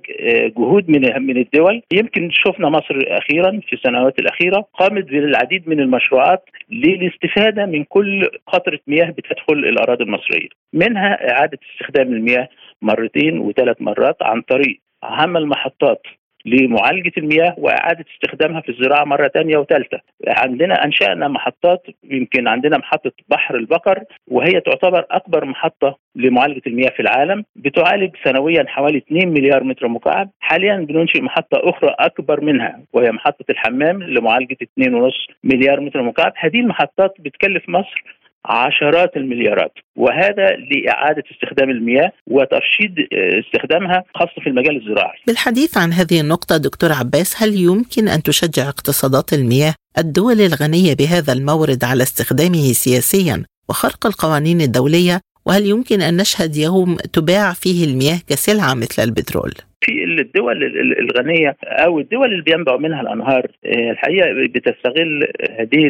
جهود 0.58 0.90
من 0.90 1.22
من 1.22 1.36
الدول. 1.36 1.82
يمكن 1.92 2.30
شفنا 2.32 2.68
مصر 2.68 2.98
أخيرا 3.06 3.60
في 3.66 3.72
السنوات 3.72 4.18
الأخيرة 4.18 4.64
قامت 4.74 5.04
بالعديد 5.04 5.68
من 5.68 5.80
المشروعات 5.80 6.44
للاستفادة 6.70 7.66
من 7.66 7.84
كل 7.84 8.28
قطرة 8.46 8.80
مياه 8.86 9.10
بتدخل 9.10 9.54
الأراضي 9.58 10.04
المصرية. 10.04 10.48
منها 10.72 11.30
إعادة 11.32 11.58
استخدام 11.72 12.12
المياه 12.12 12.48
مرتين 12.82 13.38
وثلاث 13.38 13.76
مرات 13.80 14.16
عن 14.22 14.40
طريق 14.42 14.80
عمل 15.02 15.46
محطات 15.46 16.02
لمعالجة 16.44 17.12
المياه 17.18 17.54
وإعادة 17.58 18.04
استخدامها 18.14 18.60
في 18.60 18.68
الزراعة 18.68 19.04
مرة 19.04 19.28
ثانية 19.28 19.56
وثالثة 19.56 20.00
عندنا 20.28 20.84
أنشأنا 20.84 21.28
محطات 21.28 21.86
يمكن 22.04 22.48
عندنا 22.48 22.78
محطة 22.78 23.12
بحر 23.28 23.54
البقر 23.56 24.04
وهي 24.28 24.60
تعتبر 24.60 25.06
أكبر 25.10 25.44
محطة 25.44 25.98
لمعالجة 26.16 26.62
المياه 26.66 26.90
في 26.90 27.00
العالم 27.00 27.44
بتعالج 27.56 28.16
سنويا 28.24 28.64
حوالي 28.68 28.98
2 28.98 29.28
مليار 29.28 29.64
متر 29.64 29.88
مكعب. 29.88 30.30
حاليا 30.40 30.76
بننشئ 30.76 31.20
محطة 31.22 31.70
أخرى 31.70 31.94
أكبر 31.98 32.40
منها 32.40 32.80
وهي 32.92 33.12
محطة 33.12 33.44
الحمام 33.50 34.02
لمعالجة 34.02 34.56
2.5 34.80 35.34
مليار 35.44 35.80
متر 35.80 36.02
مكعب. 36.02 36.32
هذه 36.36 36.60
المحطات 36.60 37.14
بتكلف 37.18 37.68
مصر 37.68 38.04
عشرات 38.44 39.16
المليارات. 39.16 39.72
وهذا 39.96 40.46
لإعادة 40.70 41.22
استخدام 41.34 41.70
المياه 41.70 42.12
وترشيد 42.26 42.94
استخدامها 43.12 44.04
خاصة 44.14 44.40
في 44.42 44.46
المجال 44.46 44.76
الزراعي. 44.76 45.18
بالحديث 45.26 45.78
عن 45.78 45.92
هذه 45.92 46.20
النقطة 46.20 46.56
دكتور 46.56 46.92
عباس 46.92 47.42
هل 47.42 47.54
يمكن 47.54 48.08
أن 48.08 48.22
تشجع 48.22 48.68
اقتصادات 48.68 49.32
المياه 49.32 49.74
الدول 49.98 50.40
الغنية 50.40 50.94
بهذا 50.94 51.32
المورد 51.32 51.84
على 51.84 52.02
استخدامه 52.02 52.72
سياسيا 52.72 53.44
وخرق 53.68 54.06
القوانين 54.06 54.60
الدولية 54.60 55.20
وهل 55.46 55.66
يمكن 55.66 56.00
أن 56.00 56.16
نشهد 56.16 56.56
يوم 56.56 56.96
تباع 57.12 57.52
فيه 57.52 57.84
المياه 57.84 58.18
كسلعة 58.28 58.74
مثل 58.74 59.02
البترول؟ 59.02 59.52
في 59.84 60.04
الدول 60.04 60.62
الغنية 60.98 61.56
أو 61.64 61.98
الدول 61.98 62.32
اللي 62.32 62.42
بينبع 62.42 62.76
منها 62.76 63.00
الأنهار 63.00 63.46
الحقيقة 63.66 64.26
بتستغل 64.54 65.28
هذه 65.58 65.86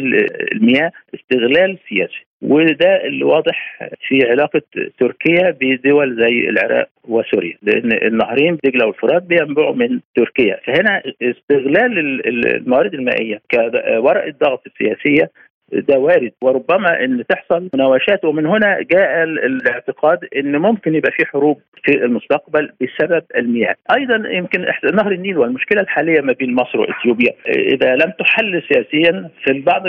المياه 0.51 0.91
استغلال 1.15 1.77
سياسي 1.89 2.25
وده 2.41 3.05
اللي 3.05 3.23
واضح 3.23 3.79
في 4.07 4.29
علاقة 4.29 4.61
تركيا 4.99 5.57
بدول 5.61 6.15
زي 6.15 6.49
العراق 6.49 6.89
وسوريا 7.07 7.57
لأن 7.61 7.91
النهرين 7.91 8.57
دجلة 8.63 8.85
والفرات 8.85 9.23
بينبعوا 9.23 9.75
من 9.75 9.99
تركيا 10.15 10.59
فهنا 10.65 11.01
استغلال 11.21 12.21
الموارد 12.27 12.93
المائية 12.93 13.41
كورقه 13.51 14.33
ضغط 14.41 14.63
سياسيه 14.77 15.31
ده 15.73 15.99
وارد. 15.99 16.31
وربما 16.41 17.03
إن 17.03 17.23
تحصل 17.29 17.69
مناوشات. 17.73 18.25
ومن 18.25 18.45
هنا 18.45 18.77
جاء 18.91 19.23
الاعتقاد 19.23 20.19
إن 20.35 20.57
ممكن 20.57 20.95
يبقى 20.95 21.11
في 21.11 21.25
حروب 21.25 21.59
في 21.83 22.03
المستقبل 22.05 22.69
بسبب 22.81 23.23
المياه. 23.37 23.75
أيضا 23.97 24.29
يمكن 24.29 24.65
نهر 24.93 25.11
النيل 25.11 25.37
والمشكلة 25.37 25.81
الحالية 25.81 26.21
ما 26.21 26.33
بين 26.33 26.55
مصر 26.55 26.79
وإثيوبيا. 26.79 27.33
إذا 27.47 27.95
لم 27.95 28.13
تحل 28.19 28.61
سياسيا 28.69 29.29
فالبعض 29.45 29.87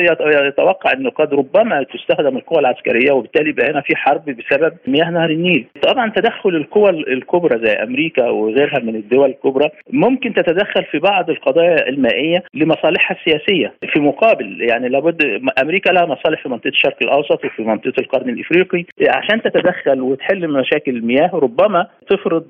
يتوقع 0.49 0.93
إنه 0.93 1.11
قد 1.11 1.35
ربما 1.35 1.83
تستخدم 1.83 2.37
القوى 2.37 2.59
العسكرية 2.61 3.13
وبالتالي 3.13 3.51
يبقى 3.51 3.71
هنا 3.71 3.81
في 3.81 3.97
حرب 3.97 4.25
بسبب 4.25 4.73
مياه 4.87 5.11
نهر 5.11 5.31
النيل. 5.31 5.67
طبعا 5.83 6.11
تدخل 6.17 6.51
القوى 6.57 6.91
الكبرى 6.91 7.67
زي 7.67 7.73
أمريكا 7.73 8.29
وغيرها 8.29 8.79
من 8.79 8.97
الدول 8.97 9.29
الكبرى 9.31 9.69
ممكن 9.91 10.35
تتدخل 10.35 10.85
في 10.85 10.99
بعض 10.99 11.31
القضايا 11.31 11.89
المائية 11.89 12.43
لمصالحها 12.55 13.17
السياسية. 13.17 13.75
في 13.93 14.01
مقابل 14.01 14.61
يعني 14.71 14.89
لابد 14.89 15.23
أمريكا 15.63 15.74
لها 15.93 16.07
مصالح 16.07 16.43
في 16.43 16.49
منطقة 16.49 16.69
الشرق 16.69 16.97
الأوسط 17.03 17.45
وفي 17.45 17.63
منطقة 17.63 17.93
القرن 17.99 18.29
الإفريقي. 18.29 18.85
عشان 19.09 19.43
تتدخل 19.43 20.01
وتحل 20.01 20.49
مشاكل 20.49 20.97
المياه 20.97 21.31
ربما 21.35 21.87
تفرض 22.11 22.45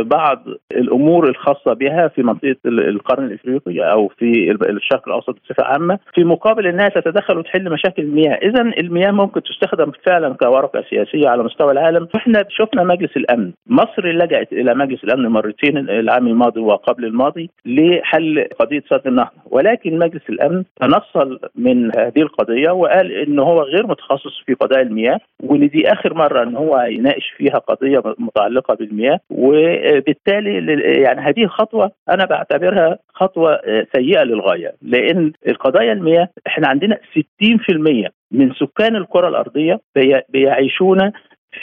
بعض 0.00 0.44
الأمور 0.72 1.28
الخاصة 1.28 1.72
بها 1.72 2.08
في 2.08 2.22
منطقة 2.22 2.56
القرن 2.66 3.24
الإفريقي 3.24 3.92
أو 3.92 4.08
في 4.08 4.56
الشرق 4.68 5.08
الأوسط 5.08 5.36
بصفة 5.44 5.64
عامة 5.64 5.98
في 6.14 6.24
مقابل 6.24 6.66
إنها 6.66 6.88
تتدخل 6.88 7.38
وتحل 7.38 7.70
مشاكل 7.70 8.02
المياه، 8.02 8.34
اذا 8.34 8.60
المياه 8.60 9.10
ممكن 9.10 9.42
تستخدم 9.42 9.92
فعلا 10.06 10.34
كورقة 10.34 10.84
سياسية 10.90 11.28
على 11.28 11.42
مستوى 11.42 11.72
العالم، 11.72 12.08
إحنا 12.16 12.44
شفنا 12.48 12.84
مجلس 12.84 13.16
الأمن، 13.16 13.52
مصر 13.66 14.06
لجأت 14.06 14.52
إلى 14.52 14.74
مجلس 14.74 15.04
الأمن 15.04 15.26
مرتين 15.26 15.76
العام 15.78 16.26
الماضي 16.26 16.60
وقبل 16.60 17.04
الماضي 17.04 17.50
لحل 17.66 18.48
قضية 18.60 18.82
سد 18.90 19.06
النهضه، 19.06 19.30
ولكن 19.50 19.98
مجلس 19.98 20.22
الأمن 20.30 20.64
تنصل 20.80 21.38
من 21.56 21.96
هذه 21.98 22.22
القضية 22.22 22.70
وقال 22.70 23.12
ان 23.12 23.38
هو 23.38 23.62
غير 23.62 23.86
متخصص 23.86 24.42
في 24.46 24.54
قضايا 24.54 24.82
المياه 24.82 25.20
وان 25.42 25.68
دي 25.68 25.92
آخر 25.92 26.14
مرة 26.14 26.42
إن 26.42 26.56
هو 26.56 26.86
يناقش 26.88 27.30
فيها 27.36 27.58
قضية 27.58 28.02
متعلقة 28.18 28.74
بالمياه. 28.74 28.97
وبالتالي 29.30 30.82
يعني 31.02 31.20
هذه 31.20 31.46
خطوة 31.46 31.90
أنا 32.10 32.24
بعتبرها 32.24 32.98
خطوة 33.14 33.60
سيئة 33.96 34.22
للغاية. 34.22 34.72
لأن 34.82 35.32
القضايا 35.48 35.92
المياه 35.92 36.28
إحنا 36.46 36.68
عندنا 36.68 36.98
60% 37.42 38.08
من 38.32 38.52
سكان 38.54 38.96
الكرة 38.96 39.28
الأرضية 39.28 39.80
بيعيشون 40.28 41.12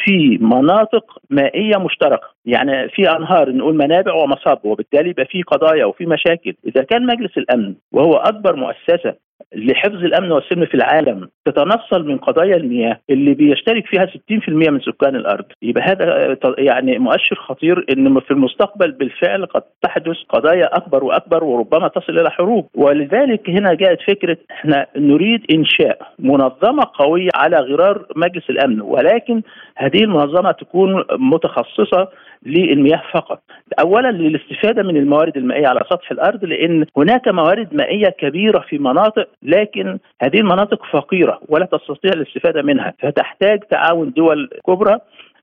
في 0.03 0.37
مناطق 0.41 1.17
مائية 1.29 1.77
مشتركة، 1.77 2.27
يعني 2.45 2.89
في 2.89 3.09
أنهار 3.11 3.51
نقول 3.51 3.75
منابع 3.75 4.13
ومصاب 4.13 4.59
وبالتالي 4.65 5.09
يبقى 5.09 5.25
في 5.25 5.41
قضايا 5.41 5.85
وفي 5.85 6.05
مشاكل، 6.05 6.53
إذا 6.67 6.83
كان 6.83 7.05
مجلس 7.05 7.37
الأمن 7.37 7.75
وهو 7.91 8.13
أكبر 8.13 8.55
مؤسسة 8.55 9.15
لحفظ 9.55 10.03
الأمن 10.03 10.31
والسلم 10.31 10.65
في 10.65 10.73
العالم 10.75 11.29
تتنصل 11.45 12.07
من 12.07 12.17
قضايا 12.17 12.55
المياه 12.55 12.99
اللي 13.09 13.33
بيشترك 13.33 13.85
فيها 13.85 14.05
60% 14.05 14.49
من 14.49 14.79
سكان 14.79 15.15
الأرض. 15.15 15.45
يبقى 15.61 15.83
هذا 15.83 16.37
يعني 16.57 16.99
مؤشر 16.99 17.35
خطير 17.35 17.85
إن 17.89 18.19
في 18.19 18.31
المستقبل 18.31 18.91
بالفعل 18.91 19.45
قد 19.45 19.61
تحدث 19.81 20.15
قضايا 20.29 20.77
أكبر 20.77 21.03
وأكبر 21.03 21.43
وربما 21.43 21.87
تصل 21.87 22.19
إلى 22.19 22.31
حروب. 22.31 22.67
ولذلك 22.75 23.49
هنا 23.49 23.73
جاءت 23.73 23.99
فكرة 24.07 24.37
إحنا 24.51 24.87
نريد 24.97 25.45
إنشاء 25.53 26.11
منظمة 26.19 26.83
قوية 26.93 27.29
على 27.35 27.57
غرار 27.57 28.05
مجلس 28.15 28.49
الأمن. 28.49 28.81
ولكن 28.81 29.41
هذه 29.77 30.03
المنظمة 30.03 30.51
تكون 30.51 31.03
متخصصة 31.11 32.07
للمياه 32.45 33.01
فقط. 33.13 33.41
اولا 33.79 34.11
للاستفادة 34.11 34.83
من 34.83 34.97
الموارد 34.97 35.37
المائية 35.37 35.67
على 35.67 35.79
سطح 35.89 36.11
الأرض 36.11 36.45
لأن 36.45 36.85
هناك 36.97 37.27
موارد 37.27 37.73
مائية 37.73 38.09
كبيرة 38.09 38.59
في 38.59 38.77
مناطق 38.77 39.27
لكن 39.43 39.99
هذه 40.21 40.39
المناطق 40.39 40.85
فقيرة 40.91 41.39
ولا 41.49 41.65
تستطيع 41.65 42.11
الاستفادة 42.13 42.61
منها. 42.61 42.93
فتحتاج 42.99 43.59
تعاون 43.59 44.11
دول 44.11 44.49
كبرى 44.67 44.99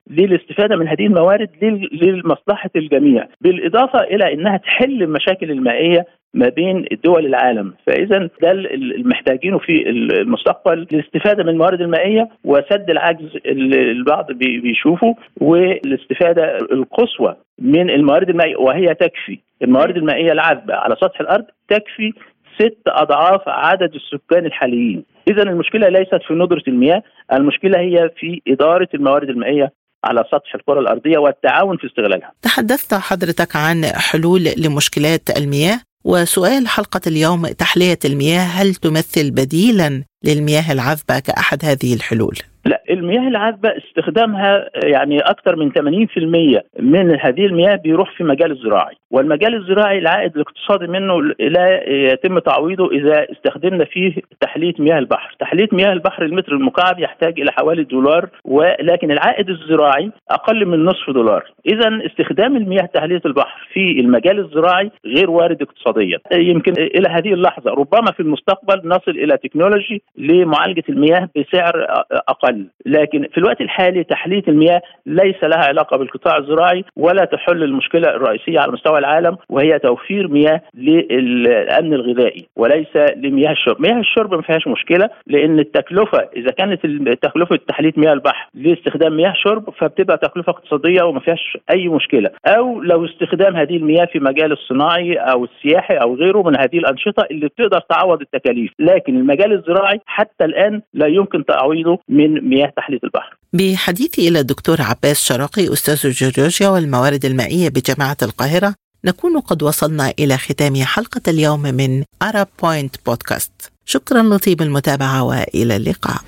للاستفادة 0.09 0.75
من 0.75 0.87
هذه 0.87 1.05
الموارد 1.05 1.49
لمصلحه 1.91 2.69
الجميع، 2.75 3.27
بالإضافة 3.41 3.99
إلى 3.99 4.33
إنها 4.33 4.57
تحل 4.57 5.03
المشاكل 5.03 5.51
المائية 5.51 6.05
ما 6.33 6.49
بين 6.49 6.85
دول 7.03 7.25
العالم. 7.25 7.73
فاذا 7.87 8.29
ده 8.41 8.51
المحتاجينه 8.51 9.57
في 9.57 9.89
المستقبل 9.89 10.87
للاستفادة 10.91 11.43
من 11.43 11.49
الموارد 11.49 11.81
المائية 11.81 12.29
وسد 12.43 12.89
العجز 12.89 13.29
اللي 13.45 13.91
البعض 13.91 14.31
بيشوفه 14.31 15.15
والاستفادة 15.41 16.57
القصوى 16.57 17.35
من 17.59 17.89
الموارد 17.89 18.29
المائية 18.29 18.55
وهي 18.55 18.93
تكفي. 18.93 19.39
الموارد 19.61 19.97
المائية 19.97 20.31
العذبة 20.31 20.75
على 20.75 20.95
سطح 20.95 21.21
الأرض 21.21 21.45
تكفي 21.69 22.13
ست 22.55 22.81
أضعاف 22.87 23.41
عدد 23.47 23.95
السكان 23.95 24.45
الحاليين. 24.45 25.03
اذا 25.31 25.43
المشكلة 25.43 25.87
ليست 25.89 26.19
في 26.27 26.33
ندرة 26.33 26.63
المياه 26.67 27.03
المشكلة 27.33 27.79
هي 27.79 28.09
في 28.17 28.41
إدارة 28.47 28.87
الموارد 28.93 29.29
المائية 29.29 29.71
على 30.03 30.23
سطح 30.31 30.55
الكرة 30.55 30.79
الأرضية 30.79 31.17
والتعاون 31.17 31.77
في 31.77 31.87
استغلالها. 31.87 32.31
تحدثت 32.41 32.93
حضرتك 32.93 33.55
عن 33.55 33.85
حلول 33.85 34.43
لمشكلات 34.57 35.37
المياه 35.37 35.79
وسؤال 36.03 36.67
حلقة 36.67 37.01
اليوم 37.07 37.47
تحلية 37.47 37.99
المياه 38.05 38.43
هل 38.43 38.75
تمثل 38.75 39.31
بديلا 39.31 40.03
للمياه 40.23 40.71
العذبة 40.71 41.19
كأحد 41.19 41.65
هذه 41.65 41.93
الحلول؟ 41.93 42.37
لا 42.65 42.83
المياه 42.89 43.27
العذبة 43.27 43.77
استخدامها 43.77 44.69
يعني 44.83 45.19
أكثر 45.19 45.55
من 45.55 45.71
80% 45.71 46.61
من 46.79 47.19
هذه 47.19 47.45
المياه 47.45 47.75
بيروح 47.75 48.11
في 48.17 48.23
مجال 48.23 48.51
الزراعي. 48.51 48.95
والمجال 49.11 49.55
الزراعي 49.55 49.97
العائد 49.97 50.35
الاقتصادي 50.35 50.87
منه 50.87 51.21
لا 51.39 51.89
يتم 51.89 52.39
تعويضه 52.39 52.91
إذا 52.91 53.31
استخدمنا 53.31 53.85
فيه 53.85 54.15
تحلية 54.39 54.73
مياه 54.79 54.99
البحر. 54.99 55.35
تحلية 55.39 55.67
مياه 55.71 55.93
البحر 55.93 56.23
المتر 56.23 56.51
المكعب 56.53 56.99
يحتاج 56.99 57.39
إلى 57.39 57.51
حوالي 57.51 57.83
دولار 57.83 58.29
ولكن 58.45 59.11
العائد 59.11 59.49
الزراعي 59.49 60.11
أقل 60.31 60.65
من 60.65 60.85
نصف 60.85 61.09
دولار. 61.09 61.43
إذا 61.65 62.05
استخدام 62.05 62.57
المياه 62.57 62.85
تحلية 62.93 63.21
البحر 63.25 63.67
في 63.73 63.99
المجال 63.99 64.39
الزراعي 64.39 64.91
غير 65.05 65.29
وارد 65.29 65.61
اقتصاديا. 65.61 66.19
يمكن 66.33 66.73
إلى 66.77 67.09
هذه 67.09 67.33
اللحظة 67.33 67.71
ربما 67.71 68.11
في 68.11 68.19
المستقبل 68.19 68.81
نصل 68.85 69.11
إلى 69.11 69.37
تكنولوجي 69.37 70.01
لمعالجة 70.17 70.83
المياه 70.89 71.29
بسعر 71.35 71.85
أقل. 72.11 72.52
لكن 72.85 73.27
في 73.31 73.37
الوقت 73.37 73.61
الحالي 73.61 74.03
تحلية 74.03 74.43
المياه 74.47 74.81
ليس 75.05 75.43
لها 75.43 75.63
علاقة 75.67 75.97
بالقطاع 75.97 76.37
الزراعي 76.37 76.83
ولا 76.95 77.25
تحل 77.25 77.63
المشكلة 77.63 78.09
الرئيسية 78.09 78.59
على 78.59 78.71
مستوى 78.71 78.99
العالم 78.99 79.37
وهي 79.49 79.79
توفير 79.79 80.27
مياه 80.27 80.61
للأمن 80.75 81.93
الغذائي 81.93 82.45
وليس 82.55 82.95
لمياه 83.15 83.51
الشرب، 83.51 83.81
مياه 83.81 83.99
الشرب 83.99 84.33
ما 84.33 84.41
فيهاش 84.41 84.67
مشكلة 84.67 85.09
لأن 85.27 85.59
التكلفة 85.59 86.29
إذا 86.35 86.51
كانت 86.51 86.85
تكلفة 87.21 87.59
تحلية 87.67 87.93
مياه 87.97 88.13
البحر 88.13 88.49
لاستخدام 88.53 89.17
مياه 89.17 89.33
شرب 89.35 89.69
فبتبقى 89.69 90.17
تكلفة 90.17 90.49
اقتصادية 90.49 91.03
وما 91.03 91.19
فيهاش 91.19 91.57
أي 91.75 91.87
مشكلة، 91.87 92.29
أو 92.47 92.81
لو 92.81 93.05
استخدام 93.05 93.55
هذه 93.55 93.77
المياه 93.77 94.05
في 94.05 94.19
مجال 94.19 94.51
الصناعي 94.51 95.15
أو 95.15 95.43
السياحي 95.45 95.95
أو 95.95 96.15
غيره 96.15 96.41
من 96.43 96.57
هذه 96.59 96.77
الأنشطة 96.77 97.27
اللي 97.31 97.47
بتقدر 97.47 97.79
تعوض 97.79 98.21
التكاليف، 98.21 98.71
لكن 98.79 99.15
المجال 99.15 99.53
الزراعي 99.53 99.99
حتى 100.05 100.45
الآن 100.45 100.81
لا 100.93 101.07
يمكن 101.07 101.45
تعويضه 101.45 101.99
من 102.09 102.42
مياه 102.43 102.73
تحلية 102.77 102.99
البحر. 103.03 103.37
بحديثي 103.53 104.27
إلى 104.27 104.39
الدكتور 104.39 104.81
عباس 104.81 105.23
شراقي 105.23 105.73
أستاذ 105.73 105.99
الجيولوجيا 106.05 106.67
والموارد 106.69 107.25
المائية 107.25 107.69
بجامعة 107.69 108.17
القاهرة 108.21 108.75
نكون 109.05 109.39
قد 109.39 109.63
وصلنا 109.63 110.13
إلى 110.19 110.37
ختام 110.37 110.75
حلقة 110.83 111.21
اليوم 111.27 111.61
من 111.61 112.03
Arab 112.23 112.47
Point 112.63 112.95
بودكاست. 113.05 113.51
شكرا 113.85 114.23
لطيب 114.23 114.61
المتابعة 114.61 115.23
وإلى 115.23 115.75
اللقاء. 115.75 116.21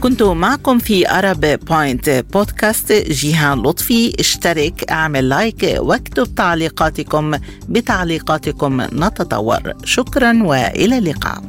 كنت 0.00 0.22
معكم 0.22 0.78
في 0.78 1.10
Arab 1.10 1.40
Point 1.40 2.24
بودكاست 2.32 2.92
جيهان 2.92 3.62
لطفي 3.62 4.12
اشترك 4.20 4.90
اعمل 4.90 5.28
لايك 5.28 5.76
واكتب 5.78 6.34
تعليقاتكم 6.34 7.34
بتعليقاتكم 7.68 8.80
نتطور 8.82 9.72
شكرا 9.84 10.42
وإلى 10.42 10.98
اللقاء 10.98 11.42